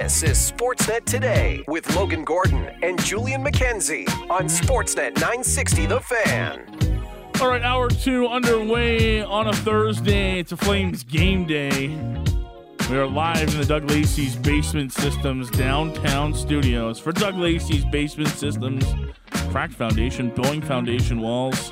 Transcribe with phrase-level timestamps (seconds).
[0.00, 7.02] This is Sportsnet Today with Logan Gordon and Julian McKenzie on Sportsnet 960 The Fan.
[7.42, 10.38] All right, hour two underway on a Thursday.
[10.38, 11.88] It's a Flames game day.
[12.88, 18.30] We are live in the Doug Lacey's Basement Systems downtown studios for Doug Lacey's Basement
[18.30, 18.86] Systems
[19.50, 21.70] cracked foundation, building foundation walls.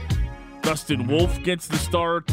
[0.62, 2.32] Dustin Wolf gets the start.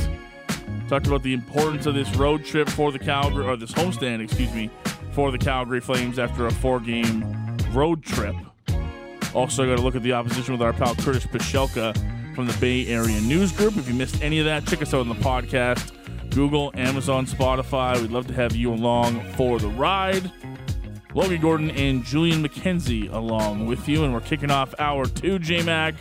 [0.89, 4.53] Talked about the importance of this road trip for the Calgary, or this homestand, excuse
[4.55, 4.71] me,
[5.13, 8.35] for the Calgary Flames after a four game road trip.
[9.35, 11.95] Also, got to look at the opposition with our pal Curtis Pashelka
[12.35, 13.77] from the Bay Area News Group.
[13.77, 15.93] If you missed any of that, check us out on the podcast.
[16.35, 18.01] Google, Amazon, Spotify.
[18.01, 20.31] We'd love to have you along for the ride.
[21.15, 25.95] Logan Gordon and Julian McKenzie along with you, and we're kicking off hour two, JMac,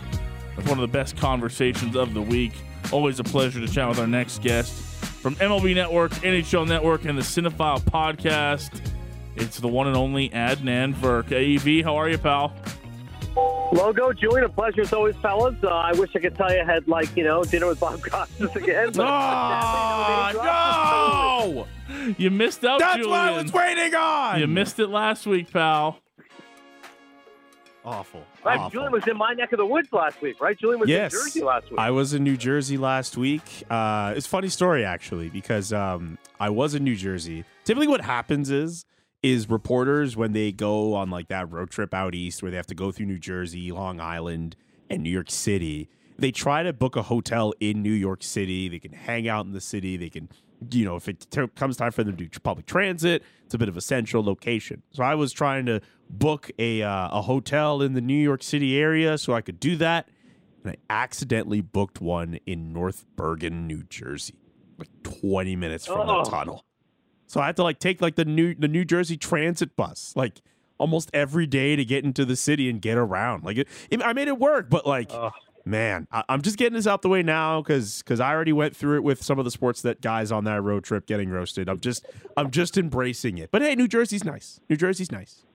[0.55, 2.53] with one of the best conversations of the week.
[2.91, 4.73] Always a pleasure to chat with our next guest
[5.21, 8.81] from MLB Network, NHL Network, and the Cinephile Podcast.
[9.35, 11.25] It's the one and only Adnan Virk.
[11.25, 12.53] AEV, how are you, pal?
[13.71, 15.55] Logo, Julian, a pleasure as always, fellas.
[15.63, 18.01] Uh, I wish I could tell you I had, like, you know, dinner with Bob
[18.03, 18.91] Costas again.
[18.93, 20.31] But Oh,
[21.55, 21.67] no!
[22.17, 23.11] You missed out, That's Julian.
[23.11, 24.39] what I was waiting on.
[24.39, 25.99] You missed it last week, pal.
[27.85, 28.23] awful.
[28.43, 28.69] Right, awful.
[28.71, 30.57] Julian was in my neck of the woods last week, right?
[30.57, 31.79] Julian was yes, in Jersey last week.
[31.79, 33.43] I was in New Jersey last week.
[33.69, 37.43] Uh, it's a funny story actually because um, I was in New Jersey.
[37.65, 38.85] Typically, what happens is
[39.23, 42.67] is reporters when they go on like that road trip out east where they have
[42.67, 44.55] to go through New Jersey, Long Island,
[44.89, 45.89] and New York City.
[46.17, 48.67] They try to book a hotel in New York City.
[48.69, 49.97] They can hang out in the city.
[49.97, 50.29] They can,
[50.71, 53.57] you know, if it t- comes time for them to do public transit, it's a
[53.57, 54.83] bit of a central location.
[54.91, 58.77] So I was trying to book a uh, a hotel in the New York City
[58.77, 60.09] area so I could do that,
[60.63, 64.35] and I accidentally booked one in North Bergen, New Jersey,
[64.77, 66.23] like 20 minutes from Oh.
[66.23, 66.65] the tunnel.
[67.31, 70.41] So I had to like take like the new the New Jersey Transit bus, like
[70.77, 73.45] almost every day to get into the city and get around.
[73.45, 75.31] Like it, it- I made it work, but like, Ugh.
[75.63, 78.75] man, I, I'm just getting this out the way now because because I already went
[78.75, 81.69] through it with some of the sports that guys on that road trip getting roasted.
[81.69, 82.05] I'm just
[82.35, 83.49] I'm just embracing it.
[83.49, 84.59] But hey, New Jersey's nice.
[84.69, 85.45] New Jersey's nice.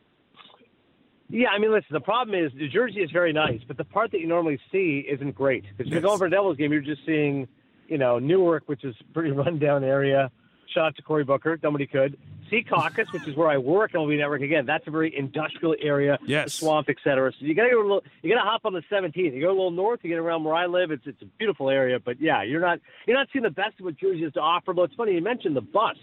[1.28, 4.12] yeah, I mean, listen, the problem is New Jersey is very nice, but the part
[4.12, 5.64] that you normally see isn't great.
[5.76, 7.46] Because you're going for a Devils game, you're just seeing,
[7.86, 10.30] you know, Newark, which is a pretty rundown area.
[10.68, 11.58] Shout out to Cory Booker.
[11.62, 12.18] Nobody could.
[12.50, 14.42] Secaucus, which is where I work on MLB Network.
[14.42, 16.18] Again, that's a very industrial area.
[16.24, 16.44] Yes.
[16.44, 17.32] The swamp, et cetera.
[17.32, 19.34] So you gotta go a little, you gotta hop on the 17th.
[19.34, 20.90] You go a little north, you get around where I live.
[20.90, 23.86] It's it's a beautiful area, but yeah, you're not you're not seeing the best of
[23.86, 24.72] what Jersey has to offer.
[24.72, 25.96] But it's funny you mentioned the bus.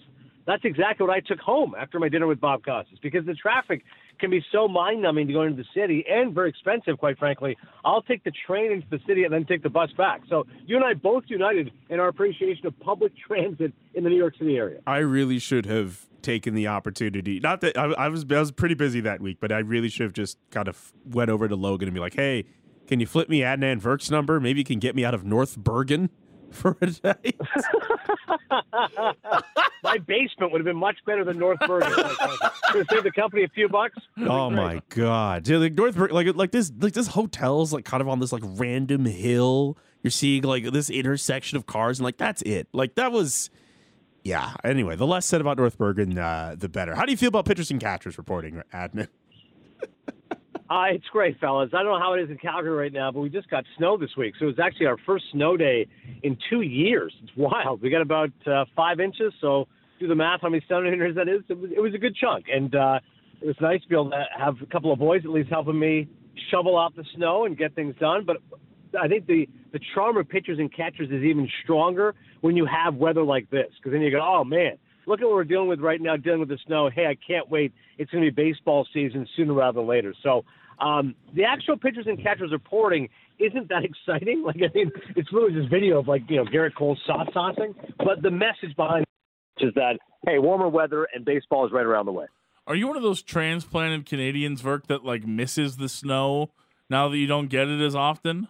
[0.45, 3.83] That's exactly what I took home after my dinner with Bob Costas because the traffic
[4.19, 7.57] can be so mind numbing to go into the city and very expensive, quite frankly.
[7.83, 10.21] I'll take the train into the city and then take the bus back.
[10.29, 14.17] So you and I both united in our appreciation of public transit in the New
[14.17, 14.79] York City area.
[14.87, 17.39] I really should have taken the opportunity.
[17.39, 20.03] Not that I, I was I was pretty busy that week, but I really should
[20.03, 22.45] have just kind of went over to Logan and be like, "Hey,
[22.87, 24.39] can you flip me Adnan Virk's number?
[24.39, 26.09] Maybe you can get me out of North Bergen
[26.53, 27.33] for a day."
[29.83, 31.91] My basement would have been much better than North Bergen.
[32.71, 33.97] Could saved the company a few bucks.
[34.17, 38.01] oh my god, Dude, like North Bergen, like like this like this hotel's like kind
[38.01, 39.77] of on this like random hill.
[40.01, 42.67] You're seeing like this intersection of cars, and like that's it.
[42.73, 43.49] Like that was.
[44.23, 44.53] Yeah.
[44.63, 46.95] Anyway, the less said about North Bergen, uh, the better.
[46.95, 49.09] How do you feel about pitchers and catchers reporting, Adnan?
[50.69, 51.69] Uh, it's great, fellas.
[51.73, 53.95] I don't know how it is in Calgary right now, but we just got snow
[53.95, 54.33] this week.
[54.39, 55.85] So it was actually our first snow day
[56.23, 57.13] in two years.
[57.21, 57.81] It's wild.
[57.81, 59.33] We got about uh, five inches.
[59.41, 59.67] So
[59.99, 61.41] do the math how many centimeters that is.
[61.49, 62.45] It was, it was a good chunk.
[62.51, 62.99] And uh,
[63.41, 65.77] it was nice to be able to have a couple of boys at least helping
[65.77, 66.07] me
[66.49, 68.25] shovel out the snow and get things done.
[68.25, 68.37] But
[68.99, 72.95] I think the, the charm of pitchers and catchers is even stronger when you have
[72.95, 73.71] weather like this.
[73.77, 76.39] Because then you go, oh, man, look at what we're dealing with right now, dealing
[76.39, 76.89] with the snow.
[76.89, 77.73] Hey, I can't wait.
[77.97, 80.13] It's going to be baseball season sooner rather than later.
[80.23, 80.45] So
[80.79, 83.09] um, the actual pitchers and catchers reporting
[83.39, 84.43] isn't that exciting.
[84.43, 87.73] Like, I mean, it's really just video of, like, you know, Gerrit Cole soft saucing.
[87.97, 89.05] But the message behind
[89.57, 92.25] it is that, hey, warmer weather and baseball is right around the way.
[92.65, 96.51] Are you one of those transplanted Canadians, Virk, that like misses the snow
[96.89, 98.47] now that you don't get it as often?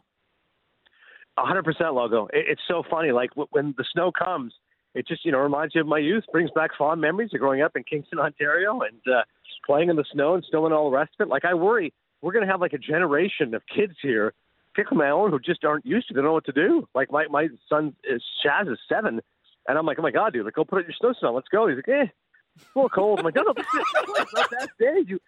[1.35, 2.27] Hundred percent logo.
[2.27, 3.11] It, it's so funny.
[3.11, 4.53] Like when the snow comes,
[4.93, 7.63] it just you know reminds you of my youth, brings back fond memories of growing
[7.63, 9.23] up in Kingston, Ontario, and uh,
[9.65, 11.29] playing in the snow and snowing all the rest of it.
[11.29, 11.91] Like I worry
[12.23, 14.33] we're going to have like a generation of kids here,
[14.73, 16.13] particularly my own, who just aren't used to.
[16.13, 16.87] They don't know what to do.
[16.95, 19.21] Like my my son is Chaz is seven,
[19.67, 21.33] and I'm like, oh my god, dude, like go put in your snow snow.
[21.33, 21.67] Let's go.
[21.67, 22.07] He's like, eh,
[22.55, 23.19] it's a little cold.
[23.19, 25.09] I'm like, no, no, this is it's not that big.
[25.09, 25.19] You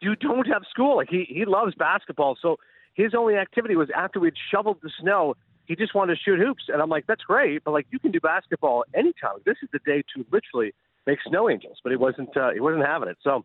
[0.00, 0.96] you don't have school.
[0.96, 2.56] Like he he loves basketball, so
[2.94, 5.36] his only activity was after we'd shoveled the snow.
[5.66, 8.12] He just wanted to shoot hoops, and I'm like, that's great, but like you can
[8.12, 9.36] do basketball anytime.
[9.44, 10.72] This is the day to literally
[11.06, 13.18] make snow angels, but he wasn't uh, he wasn't having it.
[13.22, 13.44] So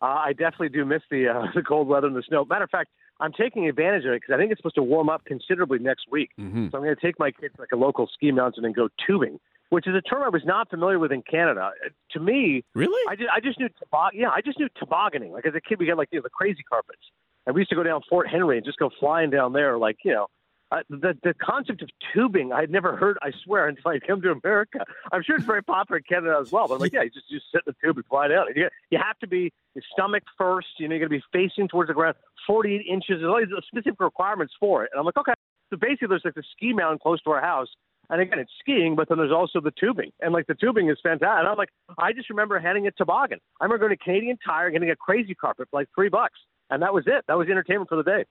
[0.00, 2.44] uh, I definitely do miss the uh, the cold weather and the snow.
[2.44, 2.90] Matter of fact,
[3.20, 6.06] I'm taking advantage of it because I think it's supposed to warm up considerably next
[6.10, 6.30] week.
[6.38, 6.70] Mhm.
[6.70, 8.88] So I'm going to take my kids to like a local ski mountain and go
[9.06, 9.40] tubing,
[9.70, 11.72] which is a term I was not familiar with in Canada.
[11.84, 13.02] Uh, To me, Really?
[13.10, 15.32] I just, I just knew tobog- yeah, I just knew tobogganing.
[15.32, 17.02] Like as a kid, we got like you know the crazy carpets,
[17.46, 19.78] and we used to go down Fort Henry and just go flying down there.
[19.78, 20.28] Like you know,
[20.70, 23.18] uh, the the concept of tubing I had never heard.
[23.22, 24.80] I swear until I came to America.
[25.12, 26.68] I'm sure it's very popular in Canada as well.
[26.68, 28.46] But I'm like, yeah, you just just sit in the tube and fly down.
[28.54, 29.52] You you have to be
[29.92, 30.68] stomach first.
[30.78, 32.16] You know, you're going to be facing towards the ground.
[32.46, 33.20] 48 inches.
[33.20, 34.90] There's all these specific requirements for it.
[34.92, 35.34] And I'm like, okay.
[35.70, 37.68] So basically, there's like a ski mountain close to our house.
[38.10, 40.12] And again, it's skiing, but then there's also the tubing.
[40.20, 41.40] And like the tubing is fantastic.
[41.40, 41.68] And I'm like,
[41.98, 43.38] I just remember having a toboggan.
[43.60, 46.38] I remember going to Canadian Tire, and getting a crazy carpet for like three bucks.
[46.70, 47.24] And that was it.
[47.28, 48.24] That was entertainment for the day.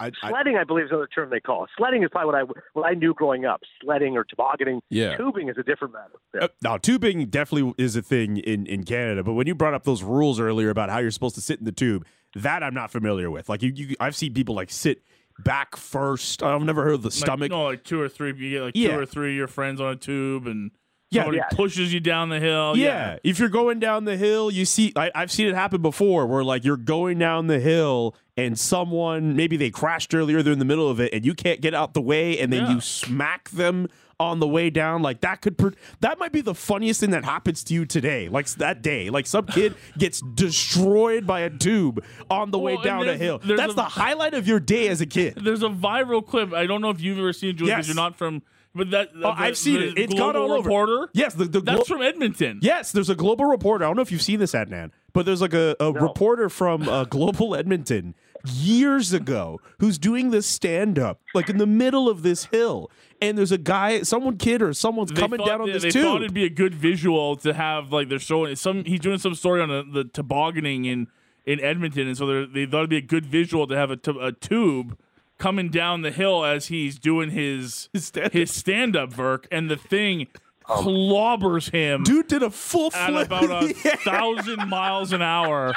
[0.00, 1.70] I, I, Sledding, I believe, is another term they call it.
[1.76, 3.60] Sledding is probably what I what I knew growing up.
[3.82, 4.80] Sledding or tobogganing.
[4.90, 5.16] Yeah.
[5.16, 6.14] Tubing is a different matter.
[6.34, 6.44] Yeah.
[6.44, 9.84] Uh, now, tubing definitely is a thing in, in Canada, but when you brought up
[9.84, 12.04] those rules earlier about how you're supposed to sit in the tube,
[12.34, 13.48] that I'm not familiar with.
[13.48, 15.02] Like you, you I've seen people like sit
[15.44, 16.42] back first.
[16.42, 17.50] I've never heard of the Like, stomach.
[17.52, 18.34] no, like two or three.
[18.36, 18.94] You get like Yeah.
[18.94, 20.72] two or three of your friends on a tube, and
[21.10, 21.48] Yeah, somebody yeah.
[21.56, 22.76] pushes you down the hill.
[22.76, 23.16] yeah.
[23.24, 24.92] if you're going down the hill, you see.
[24.94, 29.34] I, I've seen it happen before, where like you're going down the hill and someone
[29.34, 31.94] maybe they crashed earlier, they're in the middle of it, and you can't get out
[31.94, 32.74] the way, and then Yeah.
[32.74, 33.88] you smack them
[34.20, 35.00] on the way down.
[35.00, 38.28] Like that could per- that might be the funniest thing that happens to you today.
[38.28, 42.82] Like that day, like some kid gets destroyed by a tube on the way Well,
[42.82, 43.38] and down a hill.
[43.42, 45.38] That's a- the highlight of your day as a kid.
[45.42, 46.52] There's a viral clip.
[46.52, 47.94] I don't know if you've ever seen it, Julie, because Yes.
[47.94, 48.42] you're not from.
[48.74, 49.98] But that Oh, the- I've seen the it.
[49.98, 50.68] It's gone Global all over.
[50.68, 51.08] Reporter.
[51.14, 52.58] Yes, the, the That's glo- from Edmonton.
[52.62, 53.84] Yes, there's a global reporter.
[53.84, 56.88] I don't know if you've seen this, Adnan, but there's like a, a reporter from
[56.88, 58.14] uh, Global Edmonton
[58.46, 62.90] years ago who's doing this stand up like in the middle of this hill.
[63.20, 65.82] And there's a guy, someone kid or someone's They coming thought- down on they, this
[65.82, 66.02] they tube.
[66.04, 68.84] thought it'd be a good visual to have like they're showing some.
[68.84, 71.08] He's doing some story on a, the tobogganing in
[71.46, 74.20] in Edmonton, and so they're- thought it'd be a good visual to have a, tu-
[74.20, 74.96] a tube
[75.38, 79.70] coming down the hill as he's doing his His stand- his stand up Virk, and
[79.70, 80.26] the thing
[80.66, 83.26] clobbers him Dude did a full at flip.
[83.28, 83.96] about a in the air.
[83.96, 85.74] thousand miles an hour.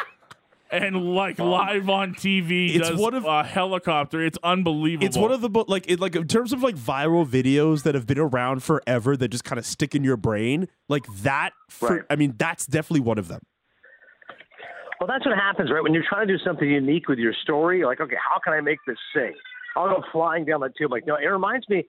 [0.74, 4.22] And like um, live on TV, It's does one of- a helicopter.
[4.24, 5.06] It's unbelievable.
[5.06, 7.94] It's one of the bo- like it, like in terms of like viral videos that
[7.94, 10.70] have been around forever that just kind of stick in your brain.
[10.88, 11.52] Like that.
[11.70, 12.02] For, Right.
[12.10, 13.42] I mean, that's definitely one of them.
[15.02, 15.82] Well, that's what happens, right?
[15.84, 18.54] When you're trying to do something unique with your story, you're like, okay, how can
[18.54, 19.34] I make this sing?
[19.76, 20.92] I'll go flying down that tube.
[20.92, 21.86] Like, no, it reminds me.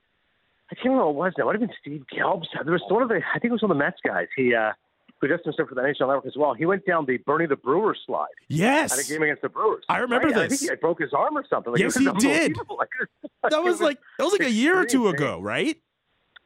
[0.71, 1.43] I can't remember what it was now.
[1.43, 2.47] It would have been Steve Gelbs.
[2.65, 4.27] There was one of the, I think it was one of the Mets guys.
[4.37, 4.73] He, uh,
[5.21, 6.53] who does some stuff for the NHL Network as well.
[6.53, 9.85] He went down the Bernie the Brewer slide Yes, at a game against the Brewers.
[9.89, 10.37] I remember Right?
[10.37, 11.73] I think he broke his arm or something.
[11.73, 12.57] Like, Yes, he did.
[12.69, 12.89] Like,
[13.51, 15.77] that was like that was like a year or two ago, right?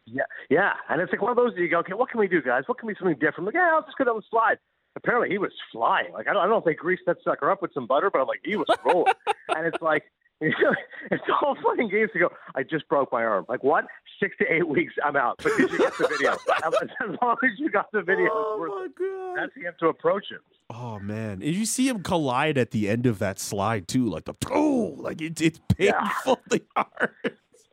[0.05, 2.29] Yeah, yeah, and it's like one of those that you go, okay, what can we
[2.29, 2.63] do, guys?
[2.67, 3.47] What can be something different?
[3.47, 4.59] Like, yeah, I'll just go down the slide.
[4.95, 6.13] Apparently, he was flying.
[6.13, 8.09] Like, I don't, I don't know if they greased that sucker up with some butter,
[8.11, 9.13] but I'm like, he was rolling.
[9.49, 10.05] and it's like,
[10.41, 12.29] it's all fun and games to go.
[12.55, 13.47] I just broke my arm.
[13.49, 13.87] Like, what?
[14.21, 15.41] Six to eight weeks, I'm out.
[15.43, 16.33] But did you get the video?
[16.65, 19.37] as long as you got the video, it's worth god!
[19.37, 20.41] That's how you have to approach it.
[20.69, 24.25] Oh man, and you see him collide at the end of that slide too, like
[24.25, 25.93] the oh, like it, it's Yeah.
[26.25, 27.11] painfully hard.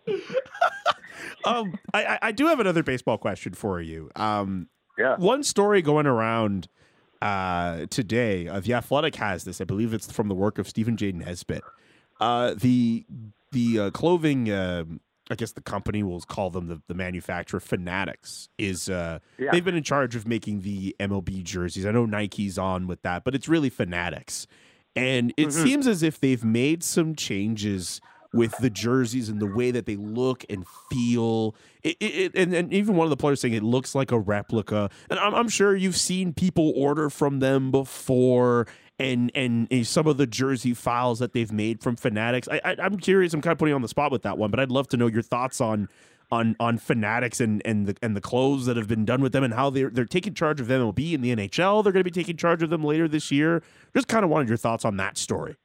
[1.45, 4.09] um, I, I I do have another baseball question for you.
[4.15, 4.67] Um,
[4.97, 5.15] Yeah.
[5.17, 6.67] one story going around
[7.21, 9.59] uh, today, uh, the Athletic has this.
[9.61, 11.11] I believe it's from the work of Stephen J.
[11.13, 11.63] Nesbitt.
[12.19, 13.05] Uh, the
[13.51, 14.99] the uh, clothing, um
[15.31, 17.59] I guess the company will call them the, the manufacturer.
[17.61, 19.51] Fanatics is uh, Yeah.
[19.51, 21.85] they've been in charge of making the MLB jerseys.
[21.85, 24.47] I know Nike's on with that, but it's really Fanatics,
[24.97, 28.01] and it seems as if they've made some changes
[28.33, 31.55] with the jerseys and the way that they look and feel.
[31.83, 34.19] It, it, it- and, and even one of the players saying it looks like a
[34.19, 34.89] replica.
[35.09, 38.67] And I'm, I'm sure you've seen people order from them before.
[39.03, 42.47] And, and and some of the jersey files that they've made from Fanatics.
[42.49, 43.33] I, I I'm curious.
[43.33, 44.97] I'm kind of putting you on the spot with that one, but I'd love to
[44.97, 45.89] know your thoughts on
[46.31, 49.43] on on Fanatics and and the and the clothes that have been done with them
[49.43, 51.83] and how they're they're taking charge of MLB and will be in the NHL.
[51.83, 53.61] They're going to be taking charge of them later this year.
[53.93, 55.57] Just kind of wanted your thoughts on that story.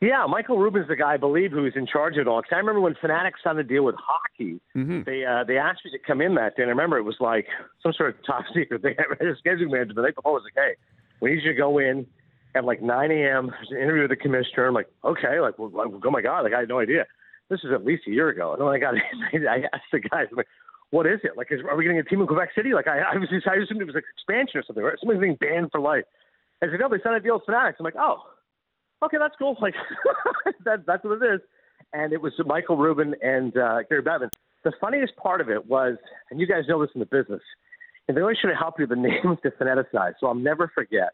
[0.00, 2.40] Yeah, Michael Rubin's the guy I believe who's in charge of it all.
[2.40, 5.04] 'Cause I remember when Fanatics signed a deal with hockey, Mhm.
[5.04, 6.62] they uh, they asked me to come in that day.
[6.62, 7.46] And I remember it was like
[7.82, 8.94] some sort of top secret thing.
[8.98, 10.74] I had a scheduling manager the night before was like, "Hey,
[11.20, 12.06] we need you to go in
[12.54, 13.50] at like 9 a.m.
[13.50, 16.40] There's an interview with the commissioner." I'm like, "Okay." Like, well, like, oh my god,
[16.40, 17.06] like I had no idea.
[17.50, 18.52] This is at least a year ago.
[18.52, 18.94] And then I got
[19.32, 20.48] I asked the guys, I'm like,
[20.90, 21.36] "What is it?
[21.36, 23.46] Like, is, are we getting a team in Quebec City?" Like, I, I was just,
[23.46, 24.98] I assumed it was like expansion or something, right?
[25.00, 26.04] Something being banned for life.
[26.62, 28.22] I said, "No, they signed a deal with Fanatics." I'm like, "Oh."
[29.02, 29.56] okay, that's cool.
[29.62, 29.74] Like
[30.64, 31.40] that, that's what it is.
[31.92, 34.30] And it was Michael Rubin and uh, Gary Bettman.
[34.64, 35.96] The funniest part of it was,
[36.30, 37.42] and you guys know this in the business,
[38.06, 40.14] and they always try to help you the names to phoneticize.
[40.20, 41.10] So I'll never forget.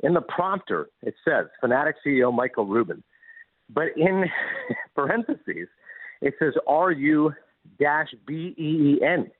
[0.00, 3.02] In the prompter, it says Fanatic CEO Michael Rubin,
[3.68, 4.24] but in
[4.94, 5.68] parentheses,
[6.20, 7.34] it says R U
[7.78, 9.30] dash B E E N.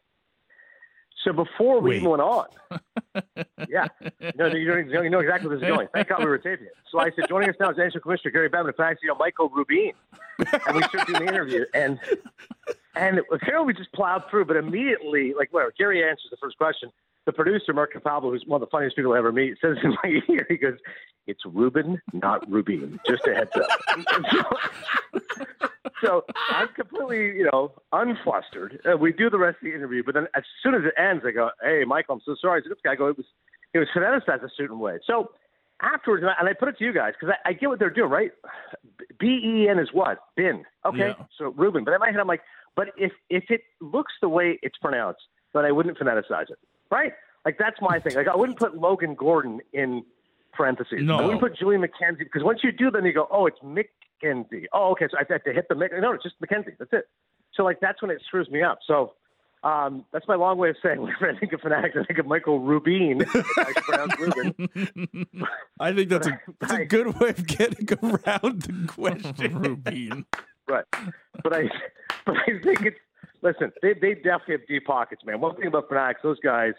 [1.24, 1.96] So before we Wait.
[1.98, 2.46] even went on,
[3.68, 3.86] yeah,
[4.36, 5.86] no, no, you know, you know exactly where this is going.
[5.94, 6.72] Thank God we were taping it.
[6.90, 9.92] So I said, joining us now is National Commissioner Gary Bettman, Fanatic CEO Michael Rubin,
[10.38, 12.00] and we started doing the interview, and
[12.94, 16.90] and apparently we just plowed through, but immediately, like, whatever, Gary answers the first question.
[17.24, 19.90] The producer, Mark Capalbo, who's one of the funniest people I ever meet, says in
[20.02, 20.76] my ear, he goes,
[21.26, 22.98] It's Ruben, not Rubin.
[23.06, 23.68] Just a heads up.
[24.32, 25.68] so,
[26.02, 28.78] so I'm completely, you know, unflustered.
[28.84, 31.22] Uh, we do the rest of the interview, but then as soon as it ends,
[31.26, 32.62] I go, Hey, Michael, I'm so sorry.
[32.64, 33.26] So this guy go, It was,
[33.74, 34.98] it was phoneticized a certain way.
[35.06, 35.30] So
[35.82, 37.78] afterwards, and I, and I put it to you guys because I, I get what
[37.78, 38.32] they're doing, right?
[39.18, 40.18] B E N is what?
[40.36, 40.64] Bin.
[40.84, 40.98] Okay.
[40.98, 41.14] Yeah.
[41.38, 41.84] So Ruben.
[41.84, 42.42] But in my head, I'm like,
[42.74, 45.20] but if if it looks the way it's pronounced,
[45.54, 46.58] then I wouldn't phoneticize it,
[46.92, 47.12] right?
[47.44, 48.14] Like that's my thing.
[48.14, 50.04] Like I wouldn't put Logan Gordon in
[50.52, 51.00] parentheses.
[51.02, 51.16] No.
[51.16, 54.66] I wouldn't put Julian McKenzie because once you do, then you go, oh, it's McKenzie.
[54.72, 55.06] Oh, okay.
[55.10, 55.90] So I have to hit the Mc.
[56.00, 56.76] No, it's just McKenzie.
[56.78, 57.08] That's it.
[57.54, 58.78] So like that's when it screws me up.
[58.86, 59.14] So.
[59.64, 62.26] Um, that's my long way of saying whenever I think of Fanatics, I think of
[62.26, 63.24] Michael Rubin.
[63.24, 65.26] I should pronounce Rubin.
[65.78, 69.62] I think that's a that's a good way of getting around the question.
[69.62, 70.26] Rubin.
[70.66, 70.84] Right.
[71.44, 71.70] But I
[72.26, 72.98] but I think it's
[73.42, 75.40] listen, they they definitely have deep pockets, man.
[75.40, 76.72] One thing about Fanatics, those guys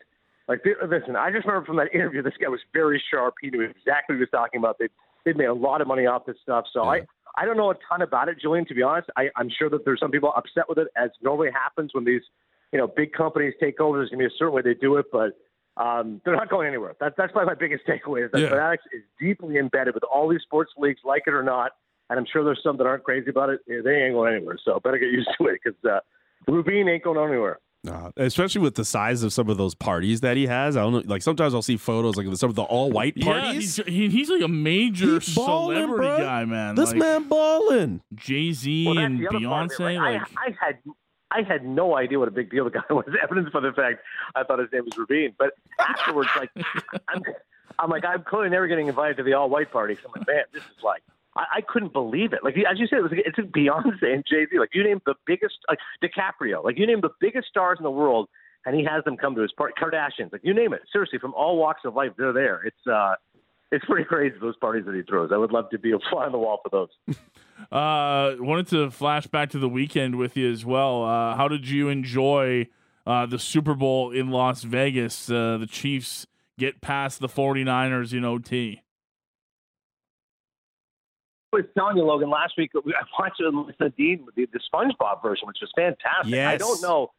[0.48, 3.36] like they, listen, I just remember from that interview this guy was very sharp.
[3.42, 4.78] He knew exactly what he was talking about.
[4.80, 4.88] They
[5.26, 6.66] they made a lot of money off this stuff.
[6.74, 7.02] So I
[7.38, 9.10] I don't know a ton about it, Julian, to be honest.
[9.18, 12.22] I, I'm sure that there's some people upset with it, as normally happens when these,
[12.72, 13.98] you know, big companies take over.
[13.98, 15.34] There's gonna be a certain way they do it, but
[15.78, 16.94] um, they're not going anywhere.
[17.00, 18.50] That, that's probably my biggest takeaway is that Yeah.
[18.50, 21.72] Fanatics is deeply embedded with all these sports leagues, like it or not.
[22.10, 23.62] And I'm sure there's some that aren't crazy about it.
[23.66, 24.58] They ain't going anywhere.
[24.64, 26.00] So better get used to it because uh,
[26.48, 27.60] Rubin ain't going anywhere.
[27.86, 30.78] Uh, especially with the size of some of those parties that he has.
[30.78, 31.02] I don't know.
[31.06, 33.76] Like sometimes I'll see photos like of some of the all white Yeah, parties.
[33.76, 36.18] he's, he, he's like a major He's ballin', celebrity bro.
[36.20, 36.76] guy, man.
[36.76, 38.02] this like man balling.
[38.16, 40.00] Jay Z Well, and the other part of it, Beyonce.
[40.02, 40.14] right?
[40.22, 40.78] Like, I, I had
[41.32, 43.04] I had no idea what a big deal the guy was.
[43.22, 44.00] Evidence for the fact
[44.34, 46.52] I thought his name was Rubin, but afterwards, like
[47.10, 47.22] I'm,
[47.80, 49.96] I'm like I'm clearly never getting invited to the all white party.
[49.96, 51.02] So I'm like, man, this is like
[51.36, 52.44] I, I couldn't believe it.
[52.44, 54.60] Like as you said, it was it's Beyonce and Jay Z.
[54.60, 56.64] Like you name the biggest like DiCaprio.
[56.64, 58.30] Like you name the biggest stars in the world,
[58.66, 59.74] and he has them come to his party.
[59.82, 60.32] Kardashians.
[60.32, 60.82] Like you name it.
[60.92, 62.64] Seriously, from all walks of life, they're there.
[62.64, 63.16] It's uh.
[63.72, 65.32] It's pretty crazy those parties that he throws.
[65.34, 67.16] I would love to be a fly on the wall for those.
[67.72, 71.04] uh, wanted to flash back to the weekend with you as well.
[71.04, 72.68] Uh, how did you enjoy
[73.08, 75.28] uh, the Super Bowl in Las Vegas?
[75.28, 76.28] Uh, the Chiefs
[76.60, 78.83] get past the 49ers in OT.
[81.54, 82.80] Was telling you, Logan, last week I
[83.20, 86.34] watched with Nadine, the, the SpongeBob version, which was fantastic.
[86.40, 87.12] I don't know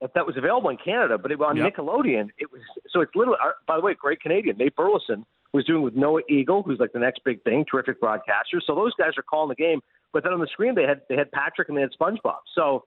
[0.00, 1.74] if that was available in Canada, but it, on Yep.
[1.76, 2.60] Nickelodeon, it was.
[2.90, 3.38] So it's literally.
[3.44, 6.92] uh, By the way, great Canadian Nate Burleson was doing with Noah Eagle, who's like
[6.92, 8.60] the next big thing, terrific broadcaster.
[8.66, 9.80] So those guys are calling the game,
[10.12, 12.38] but then on the screen they had they had Patrick and they had SpongeBob.
[12.54, 12.84] So.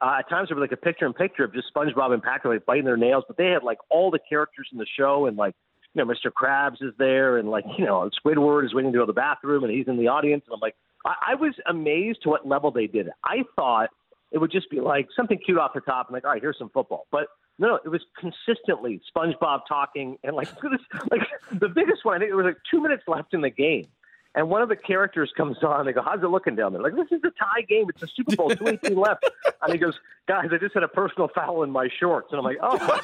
[0.00, 2.52] Uh, at times, there was like a picture in picture of just SpongeBob and Patrick
[2.52, 5.36] like biting their nails, but they had like all the characters in the show, and
[5.36, 5.56] like
[5.94, 6.30] you know, Mr.
[6.30, 9.64] Krabs is there, and like you know, Squidward is waiting to go to the bathroom,
[9.64, 12.70] and he's in the audience, and I'm like, I, I was amazed to what level
[12.70, 13.12] they did it.
[13.24, 13.90] I thought
[14.30, 16.58] it would just be like something cute off the top, and like, all right, here's
[16.58, 17.28] some football, but
[17.58, 20.48] no, it was consistently SpongeBob talking, and like
[21.10, 23.86] like the biggest one, I think there was like two minutes left in the game.
[24.34, 25.86] And one of the characters comes on.
[25.86, 27.86] They go, "How's it looking down there?" Like, this is a tie game.
[27.88, 28.50] It's a Super Bowl.
[28.50, 29.28] Two eighteen left.
[29.62, 29.94] And he goes,
[30.28, 33.00] "Guys, I just had a personal foul in my shorts." And I'm like, "Oh my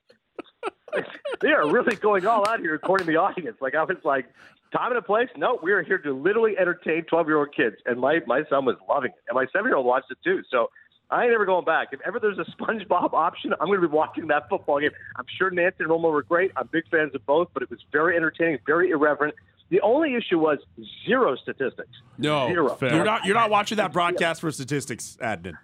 [1.41, 3.57] they are really going all out here, according to the audience.
[3.61, 4.27] Like, I was like,
[4.73, 5.29] "Time and a place?
[5.37, 8.65] No, we are here to literally entertain twelve year old kids." And my my son
[8.65, 10.43] was loving it, and my seven year old watched it too.
[10.51, 10.71] So.
[11.13, 11.89] I ain't ever going back.
[11.91, 14.93] If ever there's a SpongeBob option, I'm going to be watching that football game.
[15.17, 16.53] I'm sure Nancy and Romo were great.
[16.55, 19.35] I'm big fans of both, but it was very entertaining, very irreverent.
[19.71, 20.59] The only issue was
[21.05, 21.91] zero statistics.
[22.17, 22.77] No, Zero.
[22.77, 22.95] Fair.
[22.95, 23.25] you're not.
[23.25, 25.55] You're not watching that broadcast for statistics, Adnan.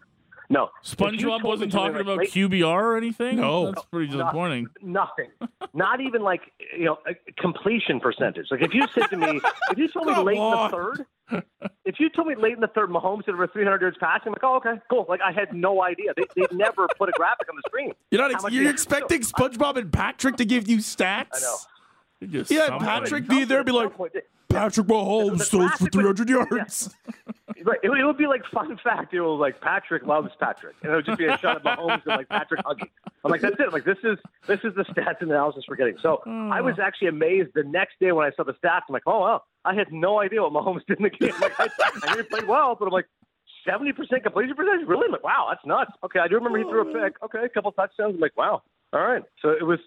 [0.49, 0.71] No.
[0.85, 3.37] SpongeBob wasn't talking about late- QBR or anything.
[3.37, 3.67] No.
[3.73, 4.69] that's pretty disappointing.
[4.83, 5.29] Nothing.
[5.75, 6.41] Not even like
[6.77, 8.47] you know a completion percentage.
[8.51, 10.53] Like if you said to me, if you told me late on.
[10.53, 11.07] in the third,
[11.85, 14.33] if you told me late in the third, Mahomes had over 300 yards passing, I'm
[14.33, 15.07] like, oh okay, cool.
[15.09, 16.13] Like I had no idea.
[16.17, 17.93] They they never put a graphic on the screen.
[18.11, 18.33] You're not.
[18.33, 21.27] How Ex- you're expecting SpongeBob and Patrick to give you stats.
[21.35, 21.57] I know.
[22.25, 22.87] Just Yeah, something.
[22.87, 23.93] Patrick be there, be like,
[24.49, 26.95] Patrick Mahomes throws for 300 yards.
[27.65, 27.79] Right.
[27.83, 29.13] It, it would be like fun fact.
[29.13, 32.03] It was like Patrick loves Patrick, and it would just be a shot of Mahomes
[32.07, 32.89] and like Patrick hugging.
[33.25, 33.73] I'm like, that's it.
[33.73, 35.97] Like this is this is the stats and analysis we're getting.
[36.01, 38.83] So I was actually amazed the next day when I saw the stats.
[38.89, 41.33] I'm like, oh wow, I had no idea what Mahomes did in the game.
[41.41, 41.69] Like I,
[42.05, 43.07] I knew he played well, but I'm like,
[43.67, 44.87] 70% completion percentage?
[44.87, 45.07] Really?
[45.07, 45.91] I'm like, wow, that's nuts.
[46.05, 47.21] Okay, I do remember he threw a pick.
[47.25, 48.15] Okay, a couple touchdowns.
[48.15, 48.63] I'm like, wow.
[48.93, 49.23] All right.
[49.43, 49.79] So it was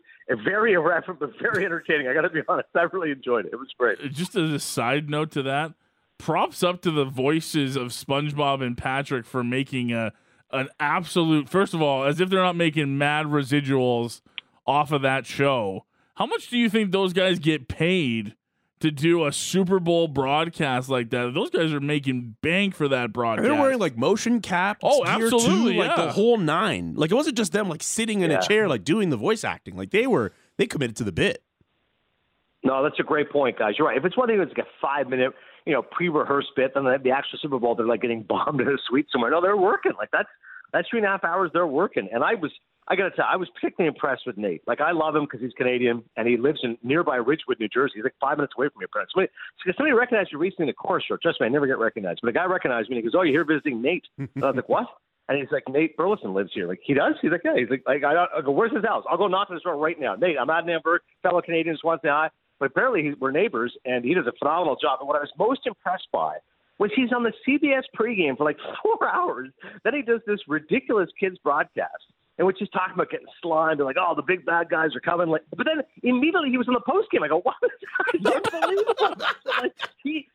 [0.45, 2.07] very irreverent, but very entertaining.
[2.07, 2.69] I got to be honest.
[2.75, 3.53] I really enjoyed it.
[3.53, 3.99] It was great.
[3.99, 5.73] Uh, just as a side note to that,
[6.17, 10.13] props up to the voices of SpongeBob and Patrick for making a
[10.51, 14.21] an absolute first of all, as if they're not making mad residuals
[14.65, 15.85] off of that show.
[16.15, 18.35] How much do you think those guys get paid
[18.81, 21.33] to do a Super Bowl broadcast like that?
[21.33, 23.47] Those guys are making bank for that broadcast.
[23.47, 24.79] They're wearing like motion caps.
[24.83, 26.05] Oh, gear absolutely, too, like yeah.
[26.05, 26.93] the whole nine.
[26.95, 28.39] Like it wasn't just them like sitting in Yeah.
[28.39, 29.75] a chair like doing the voice acting.
[29.75, 31.43] Like they were they committed to the bit.
[32.63, 33.75] No, that's a great point, guys.
[33.77, 33.97] You're right.
[33.97, 35.33] If it's one thing that's like a five minute,
[35.65, 38.67] you know, pre-rehearsed bit, then the, the actual Super Bowl, they're like getting bombed in
[38.67, 39.31] a suite somewhere.
[39.31, 39.93] No, they're working.
[39.97, 40.29] Like that's
[40.73, 42.09] that's three and a half hours they're working.
[42.11, 42.51] And I was,
[42.89, 44.61] I got to tell, you, I was particularly impressed with Nate.
[44.65, 47.93] Like I love him because he's Canadian and he lives in nearby Ridgewood, New Jersey.
[47.95, 48.87] He's like five minutes away from me.
[48.91, 49.13] parents.
[49.13, 49.31] somebody,
[49.63, 51.19] so somebody recognized you recently in the corner store.
[51.21, 52.21] Trust me, I never get recognized.
[52.23, 52.97] But a guy recognized me.
[52.97, 54.87] and He goes, "Oh, you're here visiting Nate?" And I was like, "What?"
[55.29, 56.67] And he's like, Nate Burleson lives here.
[56.67, 57.13] Like, he does?
[57.21, 57.55] He's like, yeah.
[57.55, 59.03] He's like, like I, I go, where's his house?
[59.07, 60.15] I'll go knock on his door right now.
[60.15, 62.31] Nate, I'm out in Amber, fellow Canadian, just wants to.
[62.59, 64.97] But apparently he, we're neighbors, and he does a phenomenal job.
[65.01, 66.37] And what I was most impressed by
[66.79, 69.49] was he's on the CBS pregame for like four hours.
[69.83, 73.85] Then he does this ridiculous kids broadcast in which he's talking about getting slimed and
[73.85, 75.27] like, oh, the big bad guys are coming.
[75.27, 77.23] Like, but then immediately he was in the postgame.
[77.23, 77.55] I go, what?
[78.25, 79.25] Unbelievable.
[79.45, 80.27] Like, he,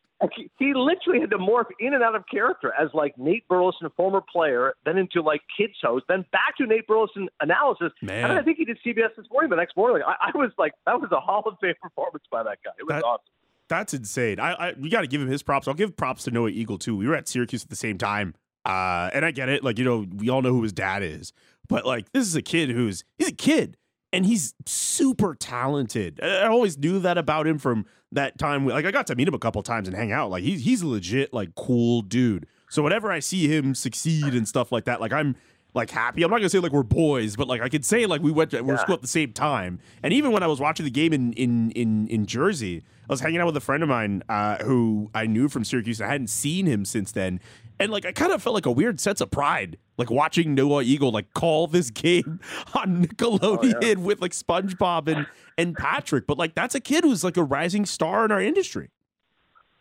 [0.57, 3.89] he literally had to morph in and out of character as like Nate Burleson, a
[3.91, 7.91] former player, then into like kids host, then back to Nate Burleson analysis.
[8.01, 8.29] Man.
[8.31, 9.49] And I think he did CBS this morning.
[9.49, 12.23] The next morning, like, I, I was like, that was a Hall of Fame performance
[12.31, 12.71] by that guy.
[12.79, 13.23] It was That- awesome.
[13.67, 14.39] That's insane.
[14.39, 15.67] I, I we got to give him his props.
[15.67, 16.95] I'll give props to Noah Eagle too.
[16.95, 19.63] We were at Syracuse at the same time, uh, and I get it.
[19.63, 21.33] Like you know, we all know who his dad is,
[21.67, 23.77] but like this is a kid who's he's a kid
[24.13, 26.19] and he's super talented.
[26.23, 28.65] I always knew that about him from that time.
[28.65, 30.29] Like I got to meet him a couple times and hang out.
[30.29, 32.47] Like he's he's a legit like cool dude.
[32.69, 35.35] So whenever I see him succeed and stuff like that, like I'm
[35.75, 36.23] like happy.
[36.23, 38.51] I'm not gonna say like we're boys, but like I could say like we went
[38.51, 38.79] to, we were Yeah.
[38.81, 39.79] school at the same time.
[40.01, 43.19] And even when I was watching the game in in in in Jersey, I was
[43.19, 46.01] hanging out with a friend of mine uh, who I knew from Syracuse.
[46.01, 47.39] I hadn't seen him since then,
[47.79, 50.81] and like I kind of felt like a weird sense of pride, like watching Noah
[50.83, 52.39] Eagle like call this game
[52.73, 56.25] on Nickelodeon with like SpongeBob and and Patrick.
[56.25, 58.89] But like that's a kid who's like a rising star in our industry.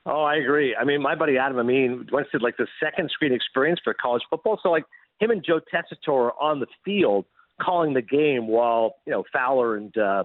[0.06, 0.76] Oh, I agree.
[0.76, 4.22] I mean, my buddy Adam Amin once did like the second screen experience for college
[4.28, 4.60] football.
[4.62, 4.84] So like
[5.20, 7.26] him and Joe Tessitore on the field
[7.60, 10.24] calling the game while you know Fowler and uh,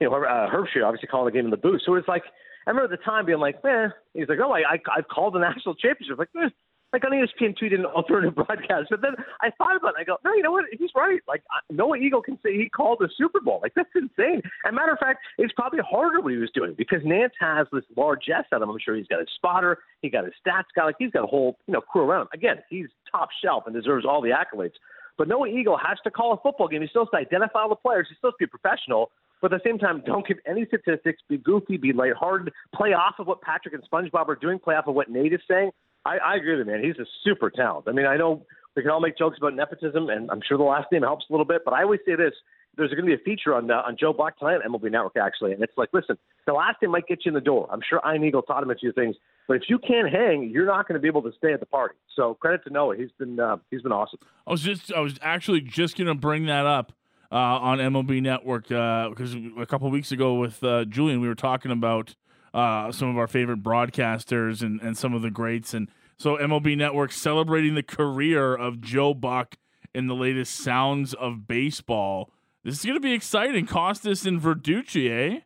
[0.00, 1.82] you know uh, Herbstreit obviously calling the game in the booth.
[1.84, 2.24] So it's like
[2.66, 5.34] I remember at the time being like, man, he's like, oh, I I I've called
[5.34, 6.18] the national championship.
[6.18, 6.48] Like, eh.
[6.94, 8.86] Like on ESPN two did an alternative broadcast.
[8.88, 10.02] But then I thought about it.
[10.02, 10.66] I go, no, you know what?
[10.78, 11.18] He's right.
[11.26, 13.58] Like Noah Eagle can say he called the Super Bowl.
[13.60, 14.42] Like that's insane.
[14.62, 17.82] And matter of fact, it's probably harder what he was doing because Nantz has this
[17.96, 18.70] largesse at him.
[18.70, 21.26] I'm sure he's got his spotter, he got his stats guy, like he's got a
[21.26, 22.28] whole you know crew around him.
[22.32, 24.74] Again, he's top shelf and deserves all the accolades.
[25.18, 26.82] But Noah Eagle has to call a football game.
[26.82, 28.06] He still has to identify all the players.
[28.08, 29.10] He's supposed to be a professional.
[29.40, 31.20] But at the same time, don't give any statistics.
[31.28, 31.76] Be goofy.
[31.76, 32.52] Be lighthearted.
[32.74, 34.58] Play off of what Patrick and SpongeBob are doing.
[34.58, 35.70] Play off of what Nate is saying.
[36.04, 36.84] I, I agree with you, man.
[36.84, 37.86] He's a super talent.
[37.88, 38.44] I mean, I know
[38.76, 41.32] we can all make jokes about nepotism, and I'm sure the last name helps a
[41.32, 41.62] little bit.
[41.64, 42.34] But I always say this:
[42.76, 45.16] there's going to be a feature on uh, on Joe Buck tonight on MLB Network,
[45.16, 47.68] actually, and it's like, listen, the last name might get you in the door.
[47.70, 49.16] I'm sure Ian Eagle taught him a few things,
[49.48, 51.66] but if you can't hang, you're not going to be able to stay at the
[51.66, 51.94] party.
[52.16, 52.96] So credit to Noah.
[52.96, 54.18] He's been uh, he's been awesome.
[54.46, 56.92] I was just, I was actually just gonna bring that up
[57.32, 61.70] uh, on MLB Network because a couple weeks ago with uh, Julian, we were talking
[61.70, 62.14] about
[62.54, 66.76] uh, some of our favorite broadcasters and, and some of the greats, and so MLB
[66.76, 69.56] Network celebrating the career of Joe Buck
[69.94, 72.30] in the latest Sounds of Baseball.
[72.62, 73.66] This is gonna be exciting.
[73.66, 75.40] Costas and Verducci, eh?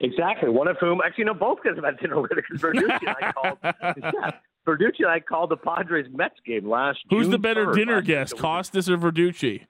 [0.00, 0.48] Exactly.
[0.50, 3.32] One of whom, actually, no, both guys have had dinner with because Verducci and I
[3.32, 3.58] called.
[4.14, 4.30] Yeah,
[4.66, 6.98] Verducci and I called the Padres Mets game last.
[7.10, 8.36] Who's June the better 3rd, dinner guest.
[8.36, 9.66] Costas or Verducci?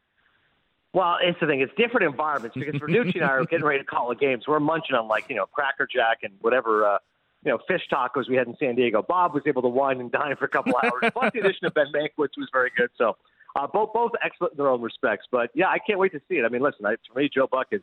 [0.94, 1.60] Well, it's the thing.
[1.60, 4.52] It's different environments because Verducci and I are getting ready to call a game, so
[4.52, 6.98] we're munching on like you know Cracker Jack and whatever uh,
[7.44, 9.02] you know fish tacos we had in San Diego.
[9.02, 11.02] Bob was able to wine and dine for a couple hours.
[11.12, 12.90] Plus the addition of Ben Mankiewicz was very good.
[12.96, 13.16] So
[13.56, 15.26] uh, both both excellent in their own respects.
[15.32, 16.44] But yeah, I can't wait to see it.
[16.44, 17.82] I mean, listen, I, for me, Joe Buck is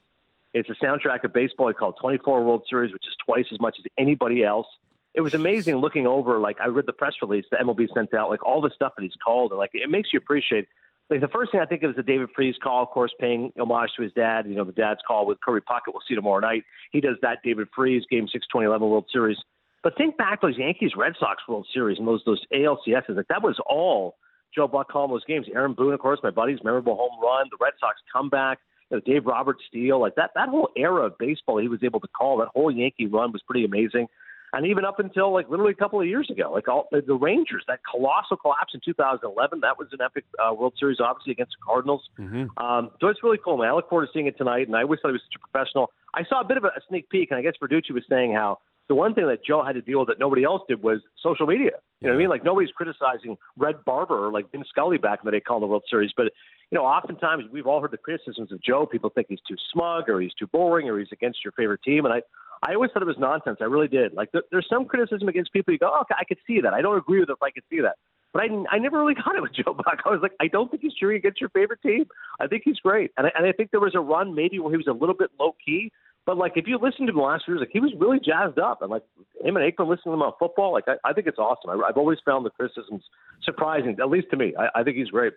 [0.53, 1.67] it's a soundtrack of baseball.
[1.67, 4.67] He called 24 World Series, which is twice as much as anybody else.
[5.13, 6.39] It was amazing looking over.
[6.39, 9.03] Like I read the press release that MLB sent out, like all the stuff that
[9.03, 10.69] he's called, and like it makes you appreciate
[11.11, 13.51] like the first thing I think of is the David Freese call, of course, paying
[13.59, 14.47] homage to his dad.
[14.47, 15.87] You know, the dad's call with Kirby Puckett.
[15.93, 16.63] We'll see tomorrow night.
[16.91, 19.37] He does that David Freese game six, 2011 World Series.
[19.83, 23.15] But think back those Yankees Red Sox World Series and those those ALCSs.
[23.15, 24.15] Like that was all
[24.55, 25.47] Joe Buck calling those games.
[25.53, 29.01] Aaron Boone, of course, my buddy's memorable home run, the Red Sox comeback, you know,
[29.05, 32.37] Dave Roberts steal, like that that whole era of baseball he was able to call.
[32.37, 34.07] That whole Yankee run was pretty amazing.
[34.53, 37.63] And even up until like literally a couple of years ago, like all the, Rangers,
[37.67, 41.65] that colossal collapse in 2011, that was an epic uh, World Series, obviously against the
[41.65, 42.01] Cardinals.
[42.19, 42.63] Mm-hmm.
[42.63, 43.67] Um, so it's really cool, man.
[43.69, 44.67] I look forward to seeing it tonight.
[44.67, 45.91] And I always thought he was such a professional.
[46.13, 48.33] I saw a bit of a, a sneak peek, and I guess Verducci was saying
[48.33, 48.59] how
[48.91, 51.47] the one thing that Joe had to deal with that nobody else did was social
[51.47, 51.79] media.
[52.01, 52.29] You know what I mean?
[52.29, 55.67] Like nobody's criticizing Red Barber or like Vin Scully back in the day calling the
[55.67, 56.25] World Series, but
[56.71, 58.85] you know, oftentimes we've all heard the criticisms of Joe.
[58.85, 62.05] People think he's too smug or he's too boring or he's against your favorite team,
[62.05, 62.21] and I.
[62.63, 63.57] I always thought it was nonsense.
[63.61, 64.13] I really did.
[64.13, 65.73] Like, there, there's some criticism against people.
[65.73, 66.73] You go, oh, okay, I could see that.
[66.73, 67.95] I don't agree with it if I could see that.
[68.33, 69.99] But I, I never really got it with Joe Buck.
[70.05, 72.05] I was like, I don't think he's cheering against your favorite team.
[72.39, 73.11] I think he's great.
[73.17, 75.15] And I, and I think there was a run maybe where he was a little
[75.15, 75.91] bit low key.
[76.25, 78.83] But like, if you listen to him last year, like he was really jazzed up,
[78.83, 79.01] and like
[79.43, 81.71] him and Aikman listening to him on football, like I, I think it's awesome.
[81.71, 83.03] I, I've always found the criticisms
[83.43, 84.53] surprising, at least to me.
[84.57, 85.33] I, I think he's great.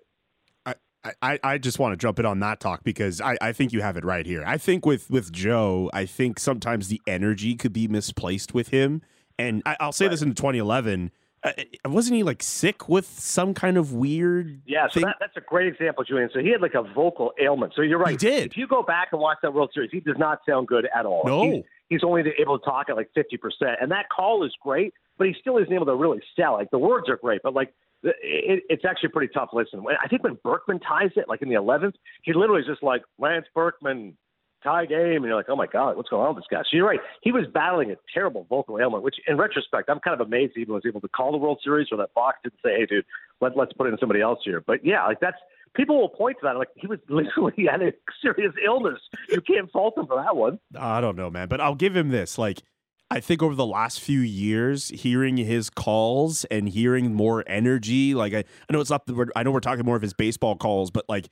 [1.22, 3.82] I, I just want to jump in on that talk because I, I think you
[3.82, 4.42] have it right here.
[4.46, 9.02] I think with with Joe, I think sometimes the energy could be misplaced with him.
[9.38, 10.12] And I, will say right.
[10.12, 11.10] this in 2011,
[11.42, 11.52] uh,
[11.84, 14.62] wasn't he like sick with some kind of weird?
[14.64, 16.30] Yeah, so that, that's a great example, Julian.
[16.32, 17.74] So he had like a vocal ailment.
[17.76, 18.12] So you're right.
[18.12, 18.52] He did.
[18.52, 21.04] If you go back and watch that World Series, he does not sound good at
[21.04, 21.22] all.
[21.26, 21.42] No.
[21.42, 23.74] He's, he's only able to talk at like 50%.
[23.80, 26.54] And that call is great, but he still isn't able to really sell.
[26.54, 29.82] Like the words are great, but like it, it's actually pretty tough listen.
[30.02, 33.02] I think when Berkman ties it, like in the 11th, he literally is just like
[33.18, 34.16] Lance Berkman
[34.62, 36.62] tie game, and you're like, oh my god, what's going on with this guy?
[36.62, 37.00] So you're right.
[37.22, 40.64] He was battling a terrible vocal ailment, which in retrospect, I'm kind of amazed he
[40.64, 43.04] was able to call the World Series or that Fox didn't say, hey, dude,
[43.40, 44.62] let, let's put in somebody else here.
[44.66, 45.36] But yeah, like that's
[45.74, 46.56] people will point to that.
[46.56, 48.98] Like he was literally had a serious illness.
[49.28, 50.58] You can't fault him for that one.
[50.78, 52.38] I don't know, man, but I'll give him this.
[52.38, 52.62] Like
[53.14, 58.34] I think over the last few years, hearing his calls and hearing more energy, like
[58.34, 60.90] I, I know it's not the, I know we're talking more of his baseball calls,
[60.90, 61.28] but like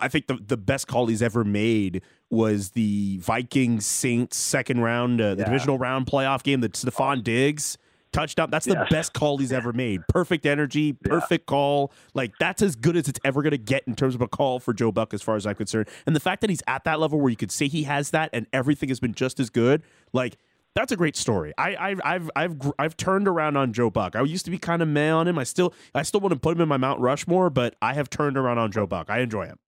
[0.00, 5.20] I think the the best call he's ever made was the Vikings Saints second round,
[5.20, 5.46] uh, the yeah.
[5.46, 7.78] divisional round playoff game, that Stefon Diggs
[8.12, 8.48] touchdown.
[8.48, 10.06] That's the best call he's ever made.
[10.06, 11.50] Perfect energy, perfect yeah.
[11.50, 11.92] call.
[12.14, 14.60] Like that's as good as it's ever going to get in terms of a call
[14.60, 15.88] for Joe Buck, as far as I'm concerned.
[16.06, 18.30] And the fact that he's at that level where you could say he has that,
[18.32, 20.36] and everything has been just as good, like
[20.74, 21.52] that's a great story.
[21.56, 24.16] I, I, I've, I've, I've turned around on Joe Buck.
[24.16, 25.38] I used to be kind of meh on him.
[25.38, 28.10] I still, I still want to put him in my Mount Rushmore, but I have
[28.10, 29.08] turned around on Joe Buck.
[29.08, 29.58] I enjoy him.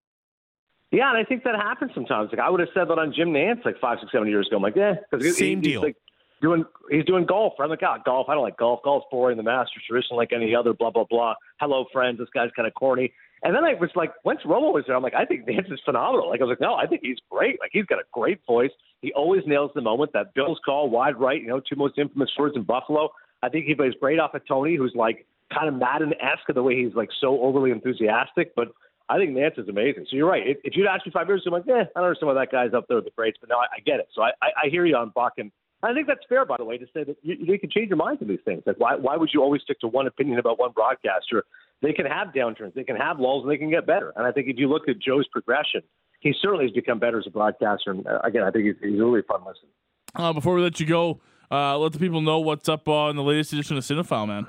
[0.93, 2.31] Yeah, and I think that happens sometimes.
[2.31, 4.57] Like I would have said that on Jim Nantz like five, six, seven years ago.
[4.57, 5.83] I'm like, yeah, because same he, deal.
[5.83, 5.97] Like
[6.41, 7.55] doing, he's doing golf.
[7.59, 8.29] I'm like, God, golf.
[8.29, 8.81] I don't like golf.
[8.85, 9.37] Golf's boring.
[9.37, 10.73] The Masters tradition like any other.
[10.73, 11.35] Blah blah blah.
[11.61, 12.19] Hello, friends.
[12.19, 13.13] This guy's kind of corny.
[13.43, 15.81] And then I was like, once Romo was there, I'm like, I think Nantz is
[15.85, 16.29] phenomenal.
[16.29, 17.61] Like I was like, no, I think he's great.
[17.61, 18.71] Like he's got a great voice.
[19.03, 20.13] He always nails the moment.
[20.15, 23.11] That Bills call, wide right, you know, two most infamous words in Buffalo.
[23.43, 26.63] I think he plays great off of Tony, who's like kind of Madden esque the
[26.63, 28.55] way he's like so overly enthusiastic.
[28.57, 28.69] But
[29.09, 30.07] I think Nantz is amazing.
[30.11, 30.43] So you're right.
[30.45, 32.35] If, if you'd asked me five years ago, I'm like, eh, I don't understand why
[32.35, 33.39] that guy's up there with the greats.
[33.41, 34.09] But now I, I get it.
[34.15, 35.35] So I, I, I hear you on Buck.
[35.39, 37.89] And I think that's fair, by the way, to say that you, you can change
[37.89, 38.63] your mind to these things.
[38.67, 41.45] Like, why, why would you always stick to one opinion about one broadcaster?
[41.83, 44.13] They can have downturns, they can have lulls, and they can get better.
[44.17, 45.83] And I think if you look at Joe's progression,
[46.21, 47.91] he certainly has become better as a broadcaster.
[47.91, 49.69] And uh, again, I think he's, he's a really fun listen.
[50.15, 53.17] Uh, before we let you go, uh, let the people know what's up uh, in
[53.17, 54.47] the latest edition of Cinephile, man.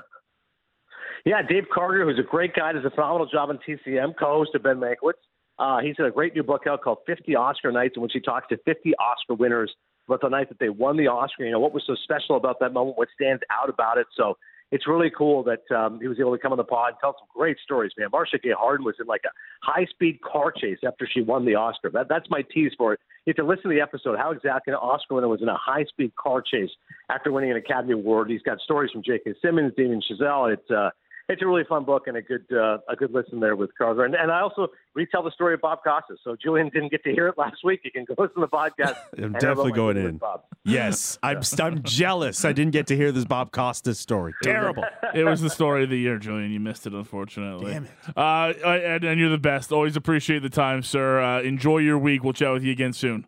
[1.26, 4.62] Yeah, Dave Karger, who's a great guy, does a phenomenal job on TCM, co-host of
[4.62, 5.12] Ben Mankiewicz.
[5.58, 8.20] Uh, he's got a great new book out called 50 Oscar Nights, in which he
[8.20, 9.74] talks to 50 Oscar winners
[10.08, 11.44] about the night that they won the Oscar.
[11.44, 12.96] You know, what was so special about that moment?
[12.96, 14.06] What stands out about it?
[14.16, 14.36] So
[14.70, 17.14] it's really cool that um, he was able to come on the pod and tell
[17.18, 18.08] some great stories, man.
[18.12, 21.54] Marcia Gay Harden was in like a high speed car chase after she won the
[21.54, 21.90] Oscar.
[21.90, 23.00] That, that's my tease for it.
[23.24, 25.56] You have to listen to the episode how exactly an Oscar winner was in a
[25.56, 26.70] high speed car chase
[27.10, 28.30] after winning an Academy Award.
[28.30, 29.34] He's got stories from J.K.
[29.42, 30.52] Simmons, Damien Chazelle.
[30.52, 30.90] It's uh,
[31.28, 34.04] it's a really fun book and a good uh, a good listen there with Karger.
[34.04, 36.18] And, and I also retell the story of Bob Costas.
[36.24, 37.80] So Julian didn't get to hear it last week.
[37.84, 38.96] You can go listen to the podcast.
[39.22, 40.16] I'm definitely going in.
[40.16, 40.44] Bob.
[40.64, 42.44] Yes, I'm I'm jealous.
[42.44, 44.32] I didn't get to hear this Bob Costas story.
[44.42, 44.84] Terrible.
[45.14, 46.50] it was the story of the year, Julian.
[46.50, 47.72] You missed it, unfortunately.
[47.72, 47.90] Damn it.
[48.16, 49.70] Uh, and, and you're the best.
[49.70, 51.20] Always appreciate the time, sir.
[51.20, 52.24] Uh, enjoy your week.
[52.24, 53.26] We'll chat with you again soon.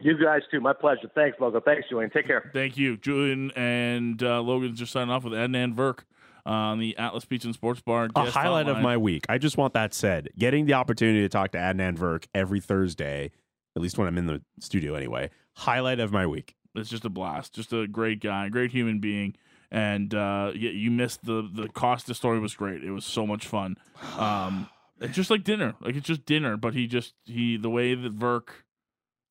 [0.00, 0.60] You guys too.
[0.60, 1.10] My pleasure.
[1.14, 1.60] Thanks, Logan.
[1.64, 2.10] Thanks, Julian.
[2.10, 2.50] Take care.
[2.52, 4.76] Thank you, Julian and uh, Logan.
[4.76, 6.00] Just signing off with Adnan Virk
[6.48, 8.08] on the Atlas Beach and Sports Bar.
[8.16, 8.76] A highlight hotline.
[8.76, 9.26] of my week.
[9.28, 10.30] I just want that said.
[10.38, 13.30] Getting the opportunity to talk to Adnan Virk every Thursday,
[13.76, 15.30] at least when I'm in the studio anyway.
[15.54, 16.54] Highlight of my week.
[16.74, 17.54] It's just a blast.
[17.54, 19.34] Just a great guy, great human being.
[19.70, 22.82] And uh, yeah, you missed the the Costa story was great.
[22.82, 23.76] It was so much fun.
[24.16, 24.68] Um,
[25.00, 25.74] It's just like dinner.
[25.80, 28.48] Like it's just dinner, but he just he the way that Virk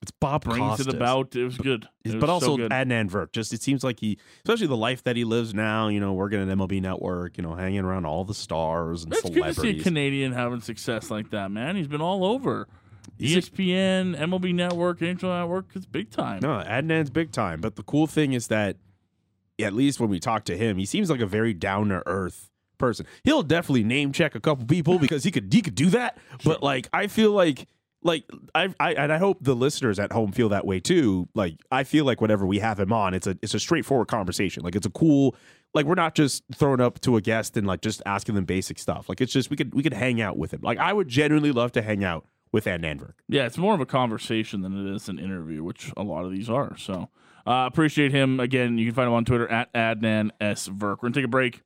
[0.01, 0.87] It's Bob brings Costas.
[0.87, 1.87] it about, it was good.
[2.03, 2.71] It was but also so good.
[2.71, 3.31] Adnan Virk.
[3.31, 5.87] Just it seems like he, especially the life that he lives now.
[5.87, 7.37] You know, working at MLB Network.
[7.37, 9.47] You know, hanging around all the stars and celebrities.
[9.47, 9.83] it's good to see a.
[9.83, 11.75] Canadian having success like that, man.
[11.75, 12.67] He's been all over.
[13.19, 15.65] ESPN, MLB Network, NHL Network.
[15.73, 16.39] It's big time.
[16.41, 17.61] No, Adnan's big time.
[17.61, 18.77] But the cool thing is that,
[19.59, 22.51] at least when we talk to him, he seems like a very down to earth
[22.77, 23.07] person.
[23.23, 26.17] He'll definitely name check a couple people because he could he could do that.
[26.43, 27.67] But like, I feel like
[28.03, 31.27] like I, I and I hope the listeners at home feel that way too.
[31.33, 34.63] Like I feel like whenever we have him on, it's a it's a straightforward conversation.
[34.63, 35.35] Like it's a cool.
[35.73, 38.79] Like we're not just throwing up to a guest and like just asking them basic
[38.79, 39.09] stuff.
[39.09, 40.61] Like it's just we could we could hang out with him.
[40.61, 43.13] Like I would genuinely love to hang out with Adnan Virk.
[43.27, 46.31] Yeah, it's more of a conversation than it is an interview, which a lot of
[46.31, 46.77] these are.
[46.77, 47.09] So
[47.45, 48.39] uh, appreciate him.
[48.39, 50.67] Again, you can find him on Twitter at Adnan S.
[50.69, 50.97] Virk.
[51.01, 51.61] We're to take a break.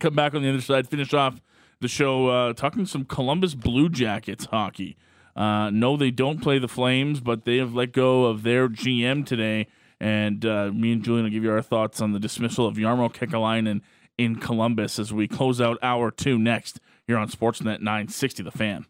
[0.00, 1.40] Come back on the other side, finish off
[1.80, 4.96] the show uh, talking some Columbus Blue Jackets hockey.
[5.36, 9.26] Uh, no, they don't play the Flames, but they have let go of their GM
[9.26, 9.66] today.
[10.00, 13.12] And uh, me and Julian will give you our thoughts on the dismissal of Jarmo
[13.12, 13.80] Kekäläinen
[14.18, 18.86] in Columbus as we close out hour two next here on Sportsnet 960 The Fan.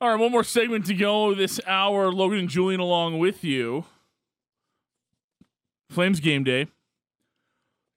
[0.00, 2.10] All right, one more segment to go this hour.
[2.10, 3.84] Logan and Julian along with you.
[5.90, 6.68] Flames game day.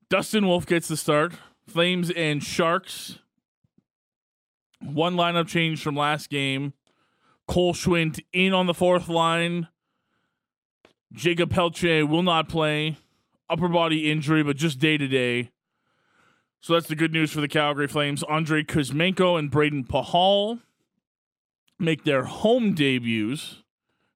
[0.10, 1.34] Dustin Wolf gets the start.
[1.68, 3.20] Flames and Sharks.
[4.82, 6.74] One lineup change from last game.
[7.48, 9.68] Cole Schwindt in on the fourth line.
[11.12, 12.98] Jakob Pelletier will not play.
[13.50, 15.52] Upper body injury, but just day to day.
[16.62, 18.24] So that's the good news for the Calgary Flames.
[18.24, 20.62] Andrei Kuzmenko and Brayden Pachal
[21.78, 23.64] make their home debuts